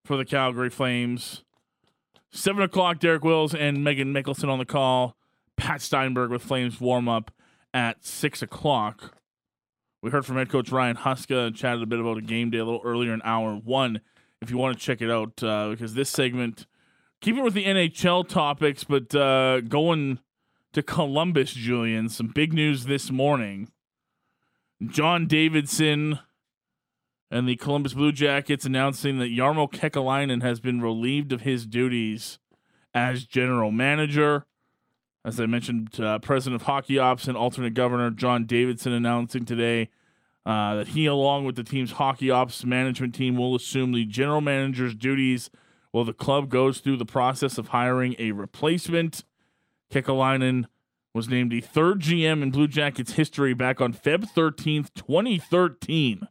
[0.06, 1.44] for the Calgary Flames.
[2.32, 5.18] Seven o'clock, Derek Wills and Megan Mickelson on the call.
[5.58, 7.32] Pat Steinberg with Flames warm up
[7.74, 9.17] at six o'clock.
[10.02, 12.60] We heard from head coach Ryan Huska and chatted a bit about a game day
[12.60, 14.02] a little earlier in hour one.
[14.42, 16.68] If you want to check it out, uh, because this segment,
[17.22, 20.20] keeping with the NHL topics, but uh, going
[20.74, 23.72] to Columbus, Julian, some big news this morning.
[24.86, 26.20] John Davidson
[27.32, 32.38] and the Columbus Blue Jackets announcing that Jarmo Kekäläinen has been relieved of his duties
[32.94, 34.46] as general manager.
[35.28, 39.90] As I mentioned, uh, president of hockey ops and alternate governor John Davidson announcing today
[40.46, 44.40] uh, that he, along with the team's hockey ops management team, will assume the general
[44.40, 45.50] manager's duties
[45.92, 49.26] while the club goes through the process of hiring a replacement.
[49.92, 50.68] Kekäläinen
[51.14, 56.30] was named the third GM in Blue Jackets history back on Feb 13th, 2013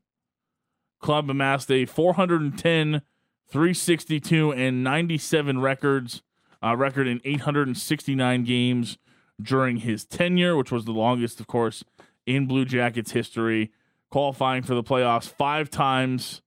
[1.01, 3.03] club amassed a 410,
[3.51, 6.23] 362, and 97 records
[6.62, 8.99] uh, record in 869 games
[9.40, 11.85] during his tenure, which was the longest, of course,
[12.27, 13.71] in Blue Jackets history.
[14.11, 16.40] Qualifying for the playoffs five times,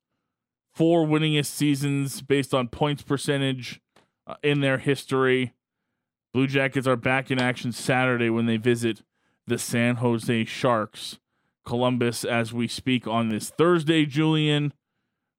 [0.73, 3.81] four winningest seasons based on points percentage
[4.25, 5.53] uh, in their history.
[6.33, 9.01] Blue Jackets are back in action Saturday when they visit
[9.45, 11.19] the San Jose Sharks.
[11.65, 14.73] Columbus as we speak on this Thursday, Julian.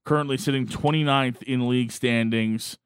[0.04, 2.78] Currently sitting 29th in league standings,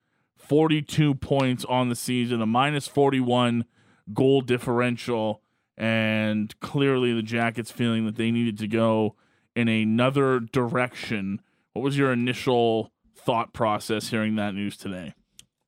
[0.49, 3.65] 42 points on the season, a minus 41
[4.13, 5.43] goal differential,
[5.77, 9.17] and clearly the Jackets feeling that they needed to go
[9.57, 11.41] in another direction.
[11.73, 15.15] What was your initial thought process hearing that news today?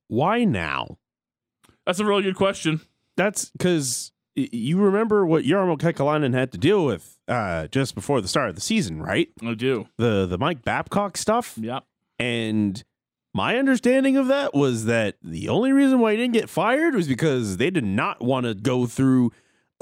[0.08, 0.98] Why now?
[1.84, 2.80] That's a really good question.
[3.16, 8.28] That's because you remember what Jarmo Kekäläinen had to deal with uh, just before the
[8.28, 9.28] start of the season, right?
[9.42, 9.88] I do.
[9.96, 11.56] The the Mike Babcock stuff.
[11.56, 11.84] Yep.
[12.18, 12.84] And
[13.36, 17.06] my understanding of that was that the only reason why he didn't get fired was
[17.06, 19.30] because they did not want to go through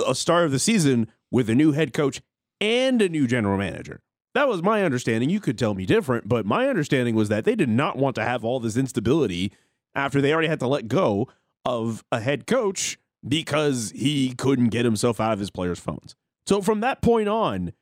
[0.05, 2.21] a start of the season with a new head coach
[2.61, 4.01] and a new general manager.
[4.35, 5.31] That was my understanding.
[5.31, 8.25] You could tell me different, but my understanding was that they did not want to
[8.25, 9.53] have all this instability
[9.95, 11.29] after they already had to let go
[11.64, 16.17] of a head coach because he couldn't get himself out of his players' phones.
[16.45, 17.73] So from that point on,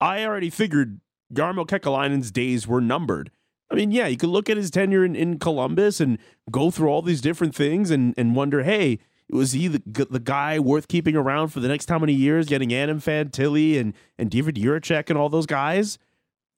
[0.00, 1.00] I already figured
[1.32, 3.30] Jarmo Kekäläinen's days were numbered.
[3.70, 6.18] I mean, yeah, you could look at his tenure in, in Columbus and
[6.50, 8.98] go through all these different things and, and wonder, hey,
[9.30, 12.74] was he the, the guy worth keeping around for the next how many years, getting
[12.74, 15.98] Adam Fantilli and, and David Jiricek and all those guys?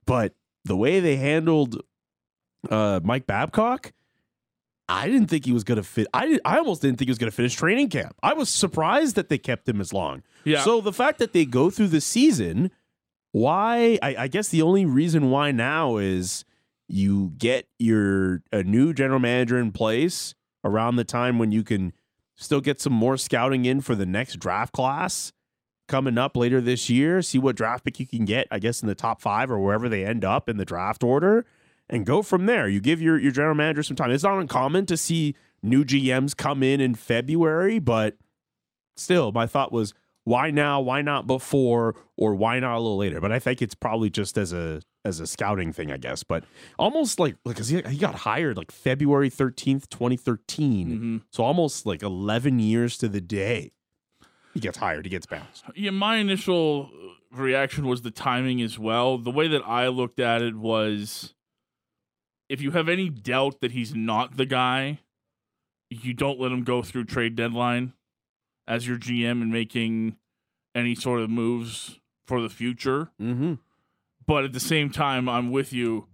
[0.06, 1.82] But the way they handled
[2.70, 3.92] uh, Mike Babcock,
[4.88, 6.06] I didn't think he was going to fit.
[6.14, 8.16] I, did, I almost didn't think he was going to finish training camp.
[8.22, 10.22] I was surprised that they kept him as long.
[10.44, 10.62] Yeah.
[10.62, 12.70] So the fact that they go through the season,
[13.32, 13.98] why?
[14.02, 16.44] I, I guess the only reason why now is
[16.92, 21.92] you get your a new general manager in place around the time when you can
[22.36, 25.32] still get some more scouting in for the next draft class.
[25.88, 27.20] coming up later this year.
[27.22, 29.88] See what draft pick you can get, I guess, in the top five or wherever
[29.88, 31.44] they end up in the draft order,
[31.88, 32.68] and go from there.
[32.68, 34.10] You give your, your general manager some time.
[34.10, 38.16] It's not uncommon to see new GMs come in in February, but
[38.96, 39.92] still, my thought was
[40.24, 40.80] why now?
[40.80, 41.94] Why not before?
[42.16, 43.20] Or why not a little later?
[43.20, 46.22] But I think it's probably just as a as a scouting thing, I guess.
[46.22, 46.44] But
[46.78, 51.22] almost like because he, he got hired like February thirteenth, twenty thirteen.
[51.30, 53.72] So almost like eleven years to the day.
[54.54, 55.06] He gets hired.
[55.06, 55.64] He gets bounced.
[55.74, 56.90] Yeah, my initial
[57.32, 59.16] reaction was the timing as well.
[59.18, 61.34] The way that I looked at it was
[62.48, 65.00] if you have any doubt that he's not the guy,
[65.88, 67.94] you don't let him go through trade deadline
[68.68, 70.16] as your GM and making
[70.74, 73.10] any sort of moves for the future.
[73.20, 73.54] Mm-hmm.
[74.26, 76.06] But at the same time, I'm with you.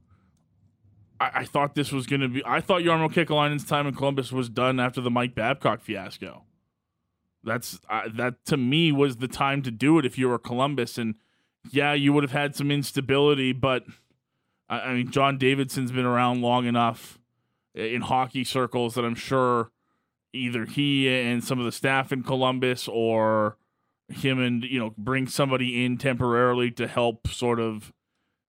[1.20, 2.42] I, I thought this was going to be.
[2.44, 6.44] I thought Jarmo Kekäläinen's time in Columbus was done after the Mike Babcock fiasco.
[7.44, 10.98] That's uh, that to me was the time to do it if you were Columbus,
[10.98, 11.14] and
[11.70, 13.84] yeah, you would have had some instability, but
[14.68, 17.18] I, I mean, John Davidson's been around long enough
[17.74, 19.70] in hockey circles that I'm sure
[20.32, 23.56] either he and some of the staff in Columbus or
[24.08, 27.92] him and you know bring somebody in temporarily to help sort of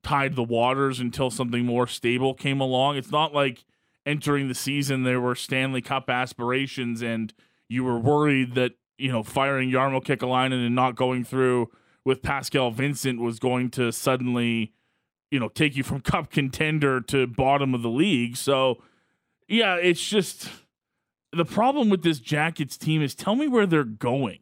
[0.03, 2.97] tide the waters until something more stable came along.
[2.97, 3.65] It's not like
[4.05, 7.33] entering the season there were Stanley Cup aspirations and
[7.67, 11.69] you were worried that you know firing Jarmo Kekäläinen and not going through
[12.05, 14.73] with Pascal Vincent was going to suddenly
[15.29, 18.38] you know take you from cup contender to bottom of the league.
[18.38, 18.81] So
[19.47, 20.49] yeah, it's just
[21.33, 24.39] the problem with this Jackets team is tell me where they're going.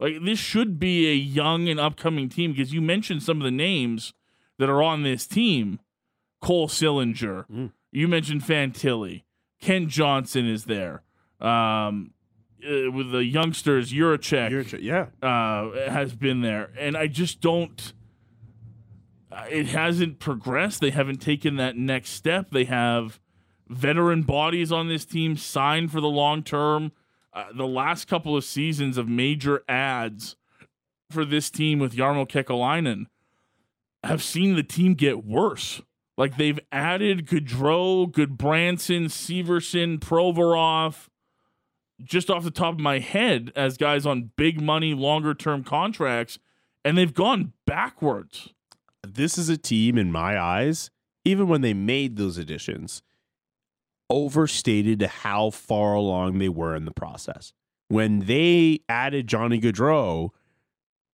[0.00, 3.50] Like this should be a young and upcoming team because you mentioned some of the
[3.50, 4.14] names
[4.58, 5.80] that are on this team.
[6.40, 7.72] Cole Sillinger, Mm.
[7.90, 9.24] you mentioned Fantilli,
[9.60, 11.02] Kent Johnson is there.
[11.40, 12.12] Um,
[12.64, 15.06] uh, with the youngsters, Jiricek yeah.
[15.22, 17.92] uh, has been there, and I just don't.
[19.32, 20.80] uh, It hasn't progressed.
[20.80, 22.50] They haven't taken that next step.
[22.50, 23.20] They have
[23.68, 26.92] veteran bodies on this team signed for the long term.
[27.32, 30.36] Uh, the last couple of seasons of major ads
[31.10, 33.06] for this team with Jarmo Kekäläinen
[34.04, 35.82] have seen the team get worse.
[36.16, 41.08] Like they've added Gaudreau, Gudbranson, Severson, Provorov,
[42.02, 46.38] just off the top of my head as guys on big money, longer term contracts,
[46.84, 48.52] and they've gone backwards.
[49.06, 50.90] This is a team, in my eyes,
[51.24, 53.02] even when they made those additions,
[54.10, 57.52] overstated how far along they were in the process.
[57.88, 60.30] When they added Johnny Gaudreau,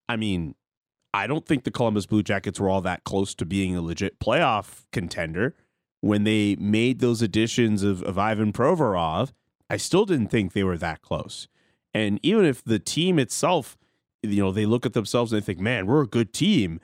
[0.09, 0.55] I mean,
[1.15, 4.19] I don't think the Columbus Blue Jackets were all that close to being a legit
[4.19, 5.55] playoff contender.
[6.01, 9.33] When they made those additions of, of Ivan Provorov,
[9.71, 11.47] I still didn't think they were that close.
[11.95, 13.79] And even if the team itself,
[14.25, 16.81] you know, they look at themselves and they think, man, we're a good team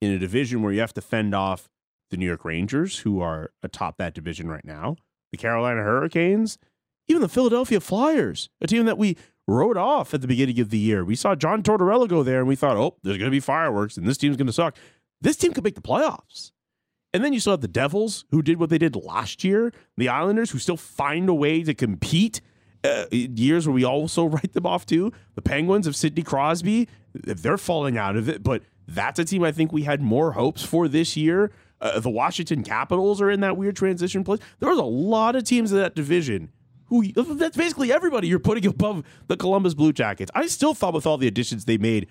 [0.00, 1.68] in a division where you have to fend off
[2.10, 4.94] the New York Rangers, who are atop that division right now,
[5.32, 6.56] the Carolina Hurricanes,
[7.08, 9.16] even the Philadelphia Flyers, a team that we
[9.46, 11.04] wrote off at the beginning of the year.
[11.04, 13.96] We saw John Tortorella go there and we thought, oh, there's going to be fireworks
[13.96, 14.76] and this team's going to suck.
[15.20, 16.52] This team could make the playoffs.
[17.14, 20.50] And then you saw the Devils, who did what they did last year, the Islanders,
[20.50, 22.40] who still find a way to compete.
[22.84, 25.12] Uh, years where we also write them off too.
[25.34, 29.52] The Penguins of Sidney Crosby, they're falling out of it, but that's a team I
[29.52, 31.52] think we had more hopes for this year.
[31.80, 34.40] Uh, the Washington Capitals are in that weird transition place.
[34.58, 36.50] There was a lot of teams in that division
[36.92, 40.30] who that's basically everybody you're putting above the Columbus Blue Jackets.
[40.34, 42.08] I still thought with all the additions they made,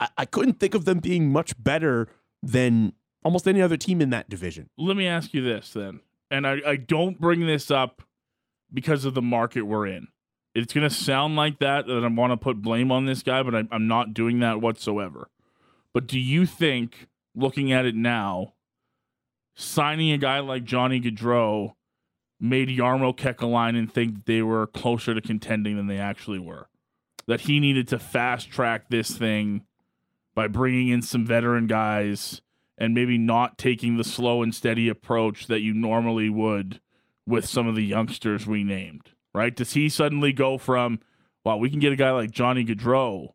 [0.00, 2.08] I, I couldn't think of them being much better
[2.42, 4.68] than almost any other team in that division.
[4.76, 8.02] Let me ask you this then, and I, I don't bring this up
[8.74, 10.08] because of the market we're in.
[10.54, 13.42] It's going to sound like that, that I want to put blame on this guy,
[13.42, 15.30] but I, I'm not doing that whatsoever.
[15.94, 18.54] But do you think, looking at it now,
[19.54, 21.74] signing a guy like Johnny Gaudreau
[22.42, 26.68] made Jarmo Kekäläinen think they were closer to contending than they actually were?
[27.28, 29.62] That he needed to fast track this thing
[30.34, 32.42] by bringing in some veteran guys
[32.76, 36.80] and maybe not taking the slow and steady approach that you normally would
[37.26, 39.54] with some of the youngsters we named, right?
[39.54, 40.98] Does he suddenly go from,
[41.44, 43.34] wow, we can get a guy like Johnny Gaudreau.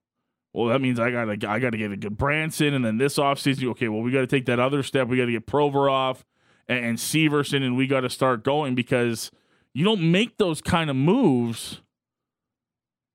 [0.52, 3.88] Well, that means I gotta I gotta get a Gudbranson, and then this offseason, okay,
[3.88, 5.08] well, we gotta take that other step.
[5.08, 6.24] We gotta get Provorov
[6.68, 9.32] and, Severson, and we gotta start going because
[9.74, 11.82] you don't make those kind of moves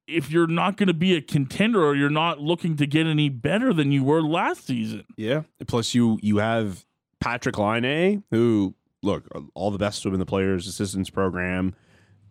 [0.07, 3.29] if you're not going to be a contender or you're not looking to get any
[3.29, 5.05] better than you were last season.
[5.17, 5.43] Yeah.
[5.67, 6.85] Plus, you you have
[7.23, 11.75] Patrik Laine, who look all the best to him in the players assistance program,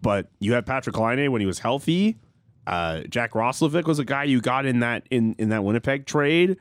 [0.02, 2.18] but you have Patrik Laine when he was healthy.
[2.68, 6.58] Uh, Jack Roslovic was a guy you got in that in in that Winnipeg trade.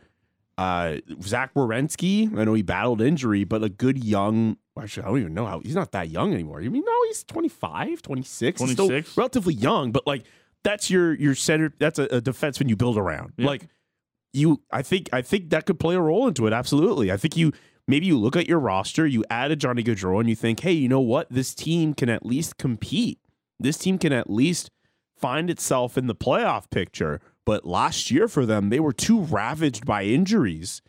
[0.61, 4.59] Uh, Zach Werenski, I know he battled injury, but a good young.
[4.79, 6.61] Actually, I don't even know how he's not that young anymore.
[6.61, 8.59] You mean no, he's 25, 26.
[8.61, 9.17] 26?
[9.17, 10.25] relatively young, but like
[10.63, 11.73] that's your your center.
[11.79, 13.33] That's a, a defenseman you build around.
[13.39, 13.47] Yeah.
[13.47, 13.69] Like
[14.35, 16.53] you, I think I think that could play a role into it.
[16.53, 17.53] Absolutely, I think you
[17.89, 20.73] maybe you look at your roster, you add a Johnny Gaudreau, and you think, hey,
[20.73, 21.27] you know what?
[21.31, 23.19] This team can at least compete.
[23.59, 24.71] This team can at least
[25.17, 27.19] find itself in the playoff picture.
[27.51, 30.83] But last year for them, they were too ravaged by injuries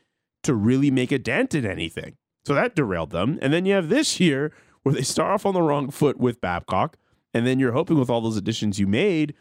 [0.44, 2.18] to really make a dent in anything.
[2.46, 3.40] So that derailed them.
[3.42, 4.54] And then you have this year
[4.84, 6.98] where they start off on the wrong foot with Babcock,
[7.34, 9.34] and then you're hoping with all those additions you made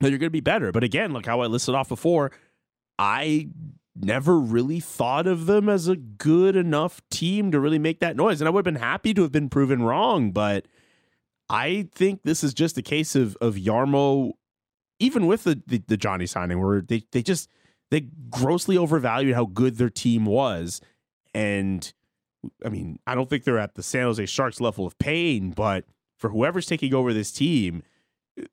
[0.00, 0.72] that you're going to be better.
[0.72, 2.32] But again, like how I listed off before,
[2.98, 3.48] I
[3.94, 8.42] never really thought of them as a good enough team to really make that noise.
[8.42, 10.66] And I would have been happy to have been proven wrong, but
[11.48, 14.32] I think this is just a case of of Jarmo,
[14.98, 17.50] even with the, the, the Johnny signing, where they they just
[17.90, 20.80] they grossly overvalued how good their team was.
[21.34, 21.92] And
[22.64, 25.84] I mean, I don't think they're at the San Jose Sharks level of pain, but
[26.16, 27.82] for whoever's taking over this team,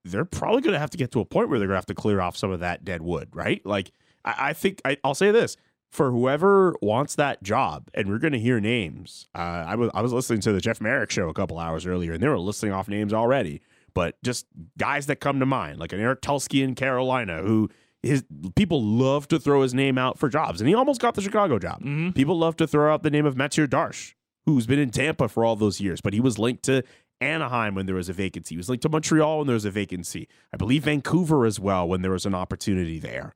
[0.03, 1.85] they're probably going to have to get to a point where they're going to have
[1.87, 3.65] to clear off some of that dead wood, right?
[3.65, 3.91] Like,
[4.25, 5.57] I, I think I, I'll say this
[5.91, 9.27] for whoever wants that job, and we're going to hear names.
[9.35, 12.13] Uh, I was I was listening to the Jeff Marek show a couple hours earlier,
[12.13, 13.61] and they were listing off names already.
[13.93, 14.45] But just
[14.77, 17.69] guys that come to mind, like an Eric Tulsky in Carolina, who
[18.01, 18.23] his
[18.55, 21.59] people love to throw his name out for jobs, and he almost got the Chicago
[21.59, 21.81] job.
[21.83, 22.13] Mhm.
[22.15, 24.13] People love to throw out the name of Mathieu Darche,
[24.45, 26.83] who's been in Tampa for all those years, but he was linked to
[27.21, 28.55] Anaheim when there was a vacancy.
[28.55, 30.27] He was linked to Montreal when there was a vacancy.
[30.53, 33.33] I believe Vancouver as well when there was an opportunity there.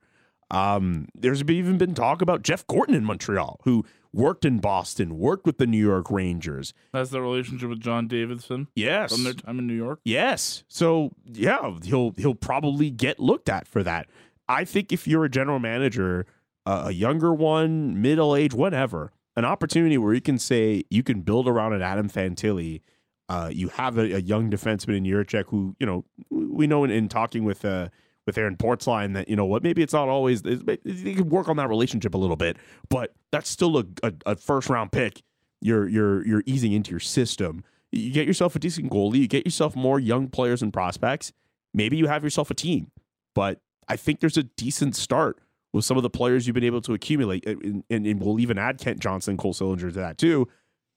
[0.50, 5.44] Um, there's even been talk about Jeff Gorton in Montreal, who worked in Boston, worked
[5.46, 6.72] with the New York Rangers.
[6.94, 9.12] Has the relationship with John Davidson Yes.
[9.14, 10.00] from their time in New York.
[10.04, 10.64] Yes.
[10.68, 14.06] So yeah, he'll he'll probably get looked at for that.
[14.48, 16.26] I think if you're a general manager,
[16.66, 21.20] uh, a younger one, middle age, whatever, an opportunity where you can say you can
[21.20, 22.80] build around an Adam Fantilli.
[23.28, 26.90] Uh, you have a, a young defenseman in Jiricek who you know we know in,
[26.90, 27.88] in talking with uh,
[28.28, 31.56] with Aaron Portzline that you know what maybe it's not always you can work on
[31.56, 32.58] that relationship a little bit,
[32.90, 35.22] but that's still a, a, a first round pick.
[35.62, 37.64] You're you're you're easing into your system.
[37.90, 39.20] You get yourself a decent goalie.
[39.20, 41.32] You get yourself more young players and prospects.
[41.72, 42.90] Maybe you have yourself a team,
[43.34, 45.38] but I think there's a decent start
[45.72, 48.58] with some of the players you've been able to accumulate, and, and, and we'll even
[48.58, 50.48] add Kent Johnson, Cole Sillinger to that too.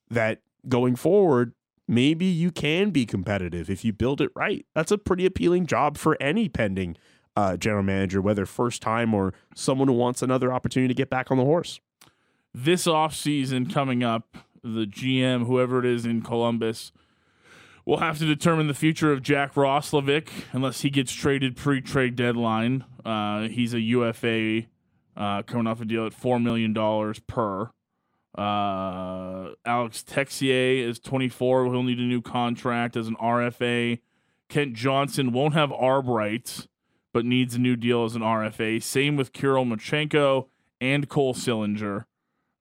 [0.09, 1.53] That going forward,
[1.87, 4.65] maybe you can be competitive if you build it right.
[4.75, 6.97] That's a pretty appealing job for any pending
[7.35, 11.31] uh, general manager, whether first time or someone who wants another opportunity to get back
[11.31, 11.79] on the horse.
[12.53, 16.91] This offseason coming up, the GM, whoever it is in Columbus,
[17.85, 22.83] will have to determine the future of Jack Roslovic unless he gets traded pre-trade deadline.
[23.05, 24.63] Uh, he's a UFA
[25.17, 27.71] uh, coming off a deal at four million dollars per.
[28.37, 31.65] Uh, Alex Texier is 24.
[31.65, 33.99] He'll need a new contract as an RFA.
[34.47, 36.67] Kent Johnson won't have ARB rights,
[37.13, 38.81] but needs a new deal as an RFA.
[38.81, 40.47] Same with Kirill Marchenko
[40.79, 42.05] and Cole Sillinger.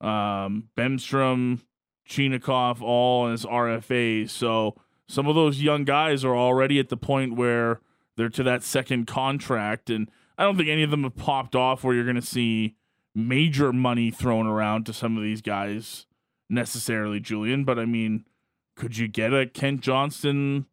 [0.01, 1.61] Um, Bemstrom,
[2.09, 4.31] Chinakhov, all as RFAs.
[4.31, 4.75] So
[5.09, 7.81] some of those young guys are already at the point where
[8.17, 9.91] they're to that second contract.
[9.91, 12.77] And I don't think any of them have popped off where you're going to see
[13.15, 16.07] major money thrown around to some of these guys
[16.49, 17.65] necessarily, Julian.
[17.65, 18.25] But I mean,
[18.77, 20.67] could you get a Kent Johnson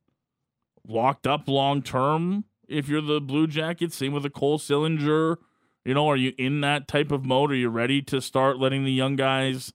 [0.87, 3.95] locked up long term if you're the Blue Jackets?
[3.95, 5.37] Same with a Cole Sillinger.
[5.85, 7.51] You know, are you in that type of mode?
[7.51, 9.71] Are you ready to start letting the young guys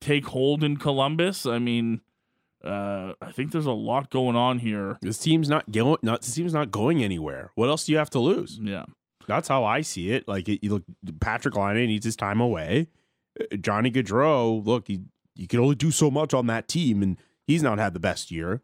[0.00, 1.46] take hold in Columbus?
[1.46, 2.00] I mean,
[2.64, 4.98] uh, I think there's a lot going on here.
[5.00, 5.98] This team's not going.
[6.02, 7.52] Not this team's not going anywhere.
[7.54, 8.58] What else do you have to lose?
[8.60, 8.84] Yeah.
[9.26, 10.26] That's how I see it.
[10.26, 12.88] Like it, you look, Patrik Laine needs his time away.
[13.40, 15.02] Uh, Johnny Gaudreau, look, he,
[15.34, 17.16] you can only do so much on that team, and
[17.46, 18.60] he's not had the best year.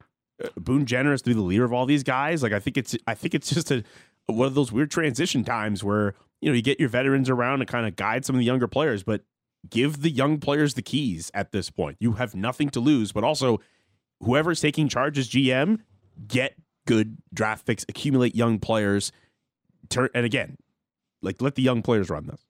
[0.57, 2.43] Boone Jenner has to be the leader of all these guys.
[2.43, 3.84] Like I think it's, I think it's just a
[4.26, 7.66] one of those weird transition times where you know you get your veterans around to
[7.66, 9.22] kind of guide some of the younger players, but
[9.68, 11.97] give the young players the keys at this point.
[12.01, 13.61] You have nothing to lose, but also
[14.22, 15.80] whoever's taking charge as GM,
[16.26, 16.55] get
[16.86, 19.12] good draft picks, accumulate young players
[19.91, 20.57] turn and again,
[21.20, 22.47] like let the young players run this.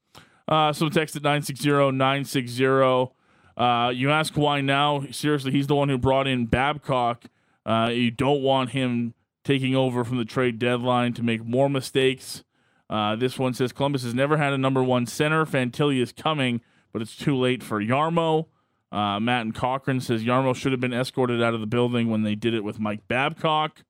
[0.46, 3.12] Uh, so text at 960-960.
[3.56, 5.04] Uh, you ask why now?
[5.10, 7.24] Seriously, he's the one who brought in Babcock.
[7.64, 12.44] Uh, you don't want him taking over from the trade deadline to make more mistakes.
[12.88, 15.46] Uh, this one says Columbus has never had a number one center.
[15.46, 16.60] Fantilli is coming,
[16.92, 18.46] but it's too late for Jarmo.
[18.90, 22.22] Uh, Matt and Cochran says Jarmo should have been escorted out of the building when
[22.22, 23.84] they did it with Mike Babcock.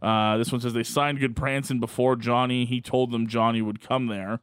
[0.00, 2.64] Uh, this one says they signed Gudbranson before Johnny.
[2.64, 4.40] He told them Johnny would come there.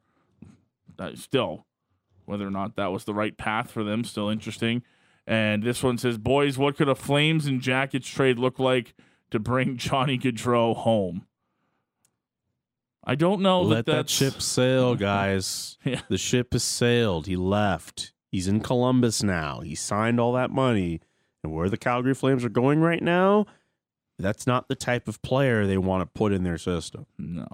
[0.97, 1.65] That still,
[2.25, 4.83] whether or not that was the right path for them, still interesting.
[5.27, 8.95] And this one says, Boys, what could a Flames and Jackets trade look like
[9.29, 11.27] to bring Johnny Gaudreau home?
[13.03, 13.61] I don't know.
[13.61, 15.77] Let that, that ship sail, guys.
[15.83, 16.01] yeah.
[16.09, 17.27] The ship has sailed.
[17.27, 18.13] He left.
[18.31, 19.59] He's in Columbus now.
[19.59, 21.01] He signed all that money.
[21.43, 23.45] And where the Calgary Flames are going right now,
[24.17, 27.05] that's not the type of player they want to put in their system.
[27.17, 27.47] No.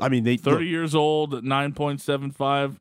[0.00, 2.76] I mean, they 30 years old, 9.75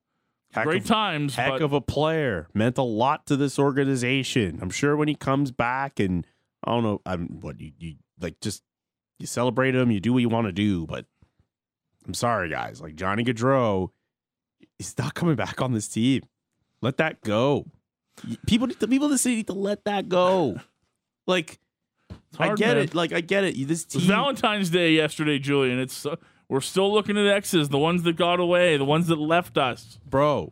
[0.56, 2.48] heck Great of, times, heck but of a player.
[2.54, 4.60] Meant a lot to this organization.
[4.62, 6.26] I'm sure when he comes back and
[6.64, 8.64] I don't know, I'm what you, you like just
[9.20, 11.06] you celebrate him, you do what you want to do, but
[12.08, 12.82] I'm sorry, guys.
[12.82, 13.90] Like Johnny Gaudreau,
[14.78, 16.24] he's not coming back on this team.
[16.82, 17.66] Let that go.
[18.48, 20.60] People need to people in the city need to let that go.
[21.28, 21.60] Like
[22.10, 22.86] it's I get man.
[22.86, 22.96] it.
[22.96, 23.68] Like I get it.
[23.68, 24.02] This team.
[24.04, 25.80] Valentine's Day yesterday, Julian.
[25.80, 26.16] It's uh,
[26.50, 30.00] we're still looking at exes, the ones that got away, the ones that left us.
[30.08, 30.52] bro,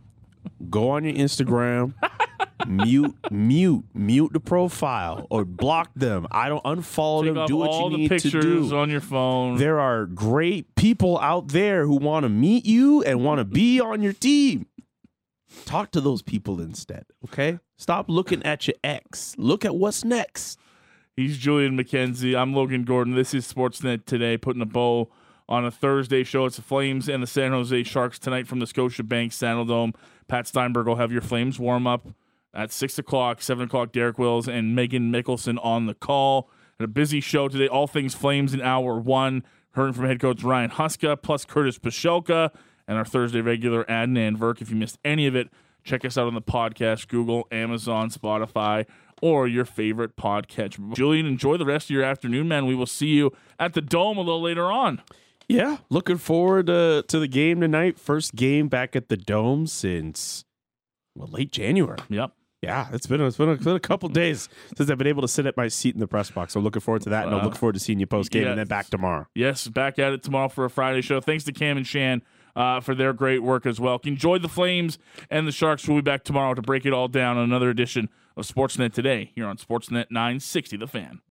[0.69, 1.93] go on your Instagram,
[2.67, 6.27] mute, mute, mute the profile or block them.
[6.31, 7.47] I don't unfollow Take them.
[7.47, 8.77] Do what you need to pictures do.
[8.77, 9.57] on your phone.
[9.57, 13.79] There are great people out there who want to meet you and want to be
[13.79, 14.65] on your team.
[15.65, 17.59] Talk to those people instead, okay?
[17.77, 19.35] Stop looking at your ex.
[19.37, 20.57] Look at what's next.
[21.15, 22.35] He's Julian McKenzie.
[22.35, 23.13] I'm Logan Gordon.
[23.13, 25.11] This is Sportsnet today, putting a bow
[25.47, 26.45] on a Thursday show.
[26.45, 29.95] It's the Flames and the San Jose Sharks tonight from the Scotiabank Saddledome.
[30.27, 32.07] Pat Steinberg will have your Flames warm up
[32.53, 36.49] at 6 o'clock, 7 o'clock, Derek Wills and Megan Mickelson on the call.
[36.79, 39.43] And a busy show today, all things Flames in hour one.
[39.75, 42.51] Hearing from head coach Ryan Huska, plus Curtis Pashelka,
[42.87, 44.61] and our Thursday regular Adnan Virk.
[44.61, 45.49] If you missed any of it,
[45.83, 48.85] check us out on the podcast, Google, Amazon, Spotify,
[49.19, 50.93] or your favorite podcast.
[50.93, 52.67] Julian, enjoy the rest of your afternoon, man.
[52.67, 55.01] We will see you at the Dome a little later on.
[55.47, 57.99] Yeah, looking forward uh, to the game tonight.
[57.99, 60.45] First game back at the Dome since
[61.15, 61.99] well, late January.
[62.09, 62.31] Yep.
[62.61, 65.07] Yeah, it's been a, it's been a, it's been a couple days since I've been
[65.07, 66.53] able to sit at my seat in the press box.
[66.53, 68.47] So looking forward to that, and I'll Uh, look forward to seeing you post game,
[68.47, 69.27] and then back tomorrow.
[69.35, 71.19] Yes, back at it tomorrow for a Friday show.
[71.19, 72.21] Thanks to Cam and Shan
[72.55, 73.99] uh, for their great work as well.
[74.05, 74.97] Enjoy the Flames
[75.29, 75.85] and the Sharks.
[75.89, 79.31] We'll be back tomorrow to break it all down on another edition of Sportsnet Today
[79.35, 81.19] here on Sportsnet 960 The Fan.